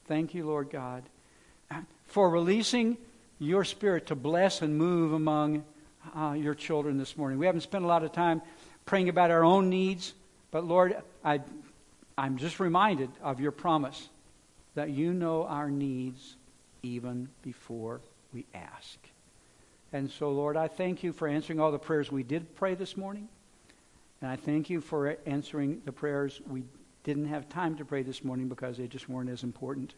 Thank 0.06 0.34
you, 0.34 0.46
Lord 0.46 0.70
God, 0.70 1.04
for 2.08 2.30
releasing 2.30 2.98
your 3.40 3.64
spirit 3.64 4.08
to 4.08 4.16
bless 4.16 4.62
and 4.62 4.78
move 4.78 5.14
among 5.14 5.64
uh, 6.16 6.34
your 6.34 6.56
children 6.56 6.98
this 6.98 7.16
morning. 7.16 7.38
We 7.40 7.46
haven't 7.46 7.62
spent 7.62 7.84
a 7.86 7.88
lot 7.88 8.04
of 8.04 8.12
time 8.12 8.42
praying 8.86 9.08
about 9.08 9.32
our 9.32 9.44
own 9.44 9.70
needs, 9.70 10.14
but 10.52 10.66
Lord, 10.66 10.96
I, 11.24 11.42
I'm 12.18 12.38
just 12.38 12.60
reminded 12.60 13.10
of 13.22 13.40
your 13.40 13.52
promise 13.52 14.10
that 14.76 14.90
you 14.90 15.14
know 15.14 15.46
our 15.46 15.70
needs 15.70 16.36
even 16.84 17.30
before 17.42 18.02
we 18.34 18.46
ask. 18.54 18.98
And 19.92 20.10
so, 20.12 20.32
Lord, 20.32 20.56
I 20.56 20.68
thank 20.68 21.04
you 21.04 21.14
for 21.14 21.28
answering 21.28 21.60
all 21.60 21.72
the 21.72 21.80
prayers 21.80 22.12
we 22.12 22.24
did 22.24 22.56
pray 22.56 22.76
this 22.76 22.96
morning. 22.96 23.28
And 24.22 24.30
I 24.30 24.36
thank 24.36 24.70
you 24.70 24.82
for 24.82 25.18
answering 25.26 25.82
the 25.86 25.92
prayers 25.92 26.42
we 26.48 26.64
didn't 27.04 27.28
have 27.28 27.50
time 27.50 27.76
to 27.78 27.86
pray 27.86 28.04
this 28.04 28.24
morning 28.24 28.50
because 28.50 28.78
they 28.78 28.88
just 28.88 29.10
weren't 29.10 29.30
as 29.30 29.44
important 29.44 29.96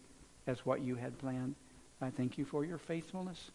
as 0.48 0.66
what 0.66 0.82
you 0.82 0.96
had 0.96 1.18
planned. 1.18 1.56
I 2.02 2.10
thank 2.10 2.38
you 2.38 2.46
for 2.46 2.66
your 2.66 2.78
faithfulness 2.78 3.52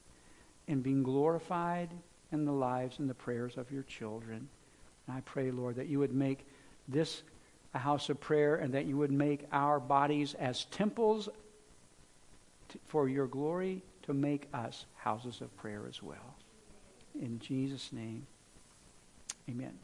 and 0.69 0.83
being 0.83 1.03
glorified 1.03 1.91
in 2.33 2.45
the 2.45 2.53
lives 2.53 2.99
and 2.99 3.09
the 3.09 3.15
prayers 3.15 3.57
of 3.57 3.71
your 3.71 3.83
children. 3.85 4.49
And 5.07 5.17
I 5.17 5.21
pray, 5.21 5.51
Lord, 5.51 5.77
that 5.77 5.87
you 5.87 5.99
would 6.01 6.15
make 6.15 6.47
this 6.89 7.23
a 7.75 7.79
house 7.79 8.09
of 8.09 8.19
prayer 8.21 8.57
and 8.57 8.75
that 8.75 8.87
you 8.87 8.97
would 8.97 9.13
make 9.13 9.47
our 9.53 9.79
bodies 9.79 10.35
as 10.35 10.65
temples 10.67 11.29
to, 12.69 12.79
for 12.87 13.09
your 13.09 13.27
glory 13.27 13.83
to 14.03 14.15
make 14.15 14.49
us 14.55 14.87
houses 14.95 15.41
of 15.41 15.55
prayer 15.57 15.85
as 15.89 16.03
well. 16.03 16.37
In 17.21 17.39
Jesus' 17.39 17.93
name, 17.93 18.27
amen. 19.49 19.79